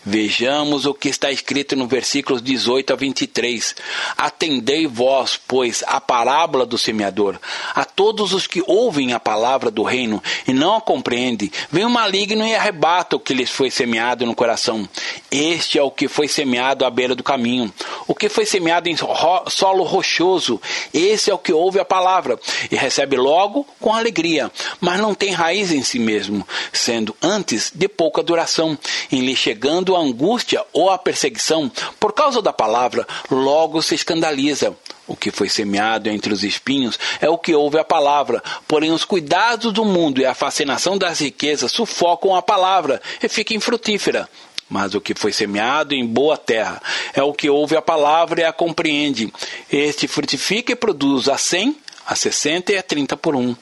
Vejamos 0.06 0.86
o 0.86 0.94
que 0.94 1.10
está 1.10 1.32
escrito 1.32 1.76
no 1.76 1.88
versículos 1.88 2.42
18 2.42 2.94
a 2.94 2.96
23. 2.96 3.76
Atendei 4.18 4.88
vós, 4.88 5.40
pois, 5.48 5.84
a 5.88 6.00
parábola 6.00 6.66
do 6.66 6.78
semeador. 6.78 7.40
A 7.76 7.84
todos 7.84 8.34
os 8.34 8.48
que 8.48 8.64
ouvem 8.66 9.14
a 9.14 9.20
palavra 9.20 9.70
do 9.70 9.84
reino 9.84 10.22
e 10.48 10.54
não 10.54 10.76
a 10.76 10.82
compreendem, 10.82 11.52
vem 11.72 11.86
o 11.86 11.90
maligno 11.90 12.46
e 12.46 12.56
arrebata 12.56 13.16
o 13.16 13.20
que 13.20 13.34
lhes 13.34 13.50
foi 13.50 13.70
semeado 13.70 14.26
no 14.26 14.36
coração. 14.36 14.88
Este 15.30 15.78
é 15.78 15.84
o 15.84 15.92
que 15.92 16.08
foi 16.08 16.28
semeado 16.28 16.86
à 16.86 16.90
beira 16.90 17.16
do 17.16 17.24
caminho. 17.24 17.74
O 18.08 18.16
que 18.16 18.30
foi 18.30 18.46
semeado 18.46 18.90
em 18.90 18.96
solo 18.96 19.84
rochoso, 19.84 20.62
esse 20.94 21.30
é 21.30 21.34
o 21.34 21.38
que 21.38 21.54
ouve 21.54 21.80
a 21.80 21.86
palavra 21.86 22.40
e 22.72 22.76
recebe 22.76 23.18
logo 23.18 23.66
com 23.80 23.94
alegria, 23.94 24.52
mas 24.80 25.00
não 25.00 25.14
tem 25.14 25.32
raiz 25.32 25.72
em 25.72 25.84
si 25.84 26.00
mesmo, 26.00 26.48
sendo 26.72 27.16
antes 27.22 27.72
de 27.74 27.88
pouca 27.88 28.24
duração, 28.24 28.78
em 29.12 29.22
lhe 29.22 29.36
chegando 29.58 29.96
a 29.96 30.00
angústia 30.00 30.64
ou 30.72 30.92
a 30.92 31.00
perseguição 31.00 31.72
por 32.00 32.14
causa 32.14 32.44
da 32.44 32.54
palavra, 32.54 33.08
logo 33.32 33.82
se 33.82 33.96
escandaliza. 33.96 34.76
O 35.08 35.16
que 35.16 35.32
foi 35.32 35.50
semeado 35.50 36.10
entre 36.10 36.32
os 36.32 36.44
espinhos 36.44 37.00
é 37.20 37.28
o 37.28 37.40
que 37.40 37.56
ouve 37.56 37.80
a 37.80 37.84
palavra, 37.84 38.44
porém 38.68 38.92
os 38.92 39.04
cuidados 39.04 39.74
do 39.74 39.84
mundo 39.84 40.22
e 40.22 40.26
a 40.28 40.36
fascinação 40.36 40.96
das 40.96 41.20
riquezas 41.20 41.72
sufocam 41.72 42.36
a 42.36 42.42
palavra 42.42 43.02
e 43.24 43.28
fica 43.28 43.56
infrutífera. 43.56 44.30
Mas 44.70 44.94
o 44.94 45.02
que 45.02 45.16
foi 45.16 45.32
semeado 45.32 45.96
em 45.96 46.06
boa 46.06 46.38
terra 46.38 46.80
é 47.16 47.24
o 47.24 47.34
que 47.34 47.50
ouve 47.50 47.76
a 47.76 47.82
palavra 47.82 48.42
e 48.42 48.44
a 48.44 48.54
compreende. 48.54 49.34
Este 49.72 50.08
frutifica 50.08 50.74
e 50.74 50.76
produz 50.76 51.28
a 51.30 51.38
cem, 51.38 51.76
a 52.06 52.16
sessenta 52.16 52.74
e 52.74 52.78
a 52.78 52.84
trinta 52.84 53.18
por 53.18 53.36
um. 53.36 53.56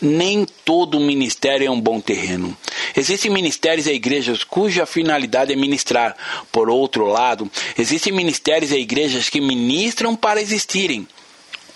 Nem 0.00 0.46
todo 0.64 0.98
ministério 0.98 1.66
é 1.66 1.70
um 1.70 1.80
bom 1.80 2.00
terreno. 2.00 2.56
Existem 2.96 3.30
ministérios 3.30 3.86
e 3.86 3.92
igrejas 3.92 4.42
cuja 4.42 4.86
finalidade 4.86 5.52
é 5.52 5.56
ministrar. 5.56 6.16
Por 6.50 6.70
outro 6.70 7.06
lado, 7.06 7.50
existem 7.78 8.12
ministérios 8.12 8.72
e 8.72 8.78
igrejas 8.78 9.28
que 9.28 9.40
ministram 9.40 10.16
para 10.16 10.40
existirem. 10.40 11.06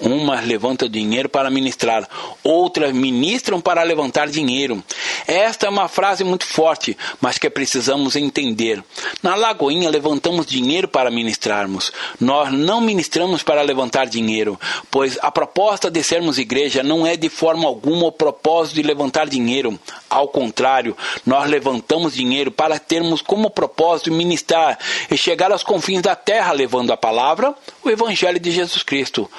Umas 0.00 0.44
levantam 0.44 0.88
dinheiro 0.88 1.28
para 1.28 1.50
ministrar, 1.50 2.08
outras 2.42 2.92
ministram 2.92 3.60
para 3.60 3.82
levantar 3.82 4.28
dinheiro. 4.28 4.82
Esta 5.26 5.66
é 5.66 5.70
uma 5.70 5.88
frase 5.88 6.24
muito 6.24 6.44
forte, 6.44 6.96
mas 7.20 7.38
que 7.38 7.48
precisamos 7.48 8.16
entender. 8.16 8.82
Na 9.22 9.34
Lagoinha 9.34 9.88
levantamos 9.88 10.46
dinheiro 10.46 10.88
para 10.88 11.10
ministrarmos. 11.10 11.92
Nós 12.20 12.52
não 12.52 12.80
ministramos 12.80 13.42
para 13.42 13.62
levantar 13.62 14.06
dinheiro, 14.06 14.58
pois 14.90 15.18
a 15.22 15.30
proposta 15.30 15.90
de 15.90 16.02
sermos 16.02 16.38
igreja 16.38 16.82
não 16.82 17.06
é 17.06 17.16
de 17.16 17.28
forma 17.28 17.66
alguma 17.66 18.06
o 18.06 18.12
propósito 18.12 18.76
de 18.76 18.82
levantar 18.82 19.28
dinheiro. 19.28 19.78
Ao 20.10 20.28
contrário, 20.28 20.96
nós 21.24 21.48
levantamos 21.48 22.14
dinheiro 22.14 22.50
para 22.50 22.78
termos 22.78 23.22
como 23.22 23.50
propósito 23.50 24.12
ministrar 24.12 24.78
e 25.10 25.16
chegar 25.16 25.50
aos 25.52 25.62
confins 25.62 26.02
da 26.02 26.14
terra 26.14 26.52
levando 26.52 26.92
a 26.92 26.96
palavra, 26.96 27.54
o 27.82 27.90
Evangelho 27.90 28.38
de 28.38 28.50
Jesus 28.50 28.82
Cristo. 28.82 29.30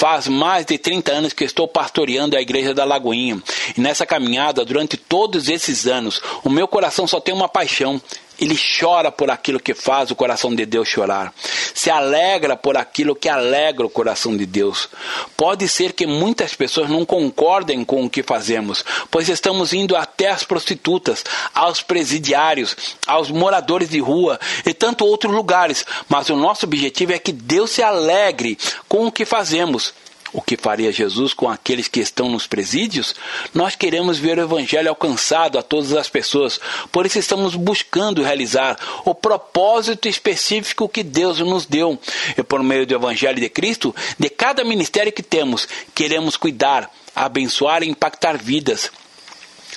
Faz 0.00 0.28
mais 0.28 0.64
de 0.64 0.78
30 0.78 1.12
anos 1.12 1.32
que 1.34 1.44
estou 1.44 1.68
pastoreando 1.68 2.34
a 2.34 2.40
igreja 2.40 2.72
da 2.72 2.86
Lagoinha. 2.86 3.38
E 3.76 3.80
nessa 3.82 4.06
caminhada, 4.06 4.64
durante 4.64 4.96
todos 4.96 5.46
esses 5.46 5.86
anos, 5.86 6.22
o 6.42 6.48
meu 6.48 6.66
coração 6.66 7.06
só 7.06 7.20
tem 7.20 7.34
uma 7.34 7.50
paixão 7.50 8.00
ele 8.40 8.56
chora 8.56 9.12
por 9.12 9.30
aquilo 9.30 9.60
que 9.60 9.74
faz 9.74 10.10
o 10.10 10.16
coração 10.16 10.54
de 10.54 10.64
Deus 10.64 10.88
chorar. 10.88 11.32
Se 11.74 11.90
alegra 11.90 12.56
por 12.56 12.76
aquilo 12.76 13.14
que 13.14 13.28
alegra 13.28 13.84
o 13.84 13.90
coração 13.90 14.36
de 14.36 14.46
Deus. 14.46 14.88
Pode 15.36 15.68
ser 15.68 15.92
que 15.92 16.06
muitas 16.06 16.54
pessoas 16.54 16.88
não 16.88 17.04
concordem 17.04 17.84
com 17.84 18.04
o 18.04 18.10
que 18.10 18.22
fazemos, 18.22 18.84
pois 19.10 19.28
estamos 19.28 19.72
indo 19.72 19.94
até 19.94 20.28
as 20.28 20.42
prostitutas, 20.42 21.24
aos 21.54 21.82
presidiários, 21.82 22.76
aos 23.06 23.30
moradores 23.30 23.90
de 23.90 24.00
rua 24.00 24.40
e 24.64 24.72
tanto 24.72 25.04
outros 25.04 25.32
lugares, 25.32 25.84
mas 26.08 26.30
o 26.30 26.36
nosso 26.36 26.64
objetivo 26.64 27.12
é 27.12 27.18
que 27.18 27.32
Deus 27.32 27.70
se 27.70 27.82
alegre 27.82 28.56
com 28.88 29.06
o 29.06 29.12
que 29.12 29.24
fazemos 29.24 29.92
o 30.32 30.40
que 30.40 30.56
faria 30.56 30.92
Jesus 30.92 31.34
com 31.34 31.48
aqueles 31.48 31.88
que 31.88 32.00
estão 32.00 32.28
nos 32.28 32.46
presídios? 32.46 33.14
Nós 33.52 33.74
queremos 33.74 34.18
ver 34.18 34.38
o 34.38 34.42
Evangelho 34.42 34.88
alcançado 34.88 35.58
a 35.58 35.62
todas 35.62 35.92
as 35.92 36.08
pessoas, 36.08 36.60
por 36.92 37.06
isso 37.06 37.18
estamos 37.18 37.54
buscando 37.54 38.22
realizar 38.22 38.78
o 39.04 39.14
propósito 39.14 40.08
específico 40.08 40.88
que 40.88 41.02
Deus 41.02 41.40
nos 41.40 41.66
deu. 41.66 41.98
E 42.36 42.42
por 42.42 42.62
meio 42.62 42.86
do 42.86 42.94
Evangelho 42.94 43.40
de 43.40 43.48
Cristo, 43.48 43.94
de 44.18 44.28
cada 44.28 44.64
ministério 44.64 45.12
que 45.12 45.22
temos, 45.22 45.66
queremos 45.94 46.36
cuidar, 46.36 46.90
abençoar 47.14 47.82
e 47.82 47.88
impactar 47.88 48.38
vidas. 48.38 48.90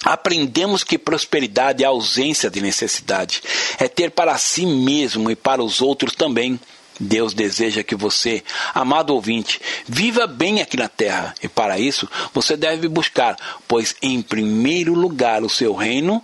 Aprendemos 0.04 0.84
que 0.84 0.98
prosperidade 0.98 1.84
é 1.84 1.88
ausência 1.88 2.50
de 2.50 2.60
necessidade, 2.60 3.42
é 3.80 3.88
ter 3.88 4.12
para 4.12 4.38
si 4.38 4.66
mesmo 4.66 5.32
e 5.32 5.36
para 5.36 5.64
os 5.64 5.82
outros 5.82 6.14
também. 6.14 6.60
Deus 7.00 7.34
deseja 7.34 7.84
que 7.84 7.96
você, 7.96 8.44
amado 8.74 9.14
ouvinte, 9.14 9.60
viva 9.88 10.28
bem 10.28 10.62
aqui 10.62 10.78
na 10.78 10.88
terra. 10.88 11.34
E 11.42 11.48
para 11.48 11.80
isso 11.80 12.08
você 12.34 12.56
deve 12.56 12.88
buscar, 12.88 13.36
pois 13.68 13.96
em 14.02 14.22
primeiro 14.22 14.94
lugar 14.94 15.44
o 15.44 15.50
seu 15.50 15.74
reino 15.74 16.24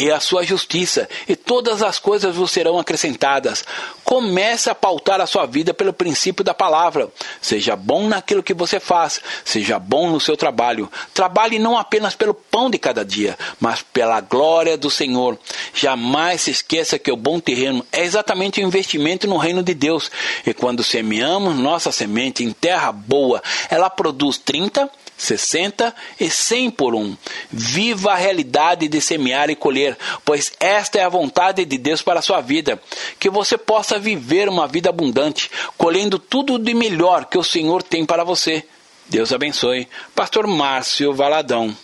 e 0.00 0.10
a 0.10 0.18
sua 0.18 0.42
justiça, 0.42 1.06
e 1.28 1.36
todas 1.36 1.82
as 1.82 1.98
coisas 1.98 2.34
vos 2.34 2.50
serão 2.50 2.78
acrescentadas. 2.78 3.62
Comece 4.02 4.70
a 4.70 4.74
pautar 4.74 5.20
a 5.20 5.26
sua 5.26 5.44
vida 5.44 5.74
pelo 5.74 5.92
princípio 5.92 6.42
da 6.42 6.54
palavra. 6.54 7.10
Seja 7.38 7.76
bom 7.76 8.08
naquilo 8.08 8.42
que 8.42 8.54
você 8.54 8.80
faz, 8.80 9.20
seja 9.44 9.78
bom 9.78 10.08
no 10.08 10.18
seu 10.18 10.38
trabalho. 10.38 10.90
Trabalhe 11.12 11.58
não 11.58 11.76
apenas 11.76 12.14
pelo 12.14 12.32
pão 12.32 12.70
de 12.70 12.78
cada 12.78 13.04
dia, 13.04 13.38
mas 13.60 13.82
pela 13.82 14.22
glória 14.22 14.78
do 14.78 14.90
Senhor. 14.90 15.38
Jamais 15.74 16.40
se 16.40 16.50
esqueça 16.50 16.98
que 16.98 17.12
o 17.12 17.16
bom 17.16 17.38
terreno 17.38 17.84
é 17.92 18.02
exatamente 18.02 18.58
o 18.58 18.66
investimento 18.66 19.28
no 19.28 19.36
reino 19.36 19.62
de 19.62 19.74
Deus. 19.74 20.10
E 20.46 20.54
quando 20.54 20.82
semeamos 20.82 21.54
nossa 21.56 21.92
semente 21.92 22.42
em 22.42 22.52
terra 22.52 22.90
boa, 22.90 23.42
ela 23.68 23.90
produz 23.90 24.38
30, 24.38 24.90
60 25.20 25.94
e 26.18 26.30
100 26.30 26.70
por 26.70 26.94
um. 26.94 27.16
Viva 27.50 28.12
a 28.12 28.16
realidade 28.16 28.88
de 28.88 29.00
semear 29.00 29.50
e 29.50 29.56
colher, 29.56 29.96
pois 30.24 30.52
esta 30.58 30.98
é 30.98 31.04
a 31.04 31.08
vontade 31.08 31.64
de 31.64 31.76
Deus 31.76 32.00
para 32.00 32.20
a 32.20 32.22
sua 32.22 32.40
vida. 32.40 32.82
Que 33.18 33.28
você 33.28 33.58
possa 33.58 33.98
viver 33.98 34.48
uma 34.48 34.66
vida 34.66 34.88
abundante, 34.88 35.50
colhendo 35.76 36.18
tudo 36.18 36.58
de 36.58 36.72
melhor 36.72 37.26
que 37.26 37.38
o 37.38 37.44
Senhor 37.44 37.82
tem 37.82 38.06
para 38.06 38.24
você. 38.24 38.64
Deus 39.08 39.32
abençoe. 39.32 39.86
Pastor 40.14 40.46
Márcio 40.46 41.12
Valadão. 41.12 41.76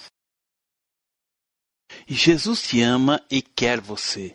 Jesus 2.09 2.63
te 2.63 2.81
ama 2.81 3.21
e 3.31 3.43
quer 3.43 3.81
você. 3.81 4.35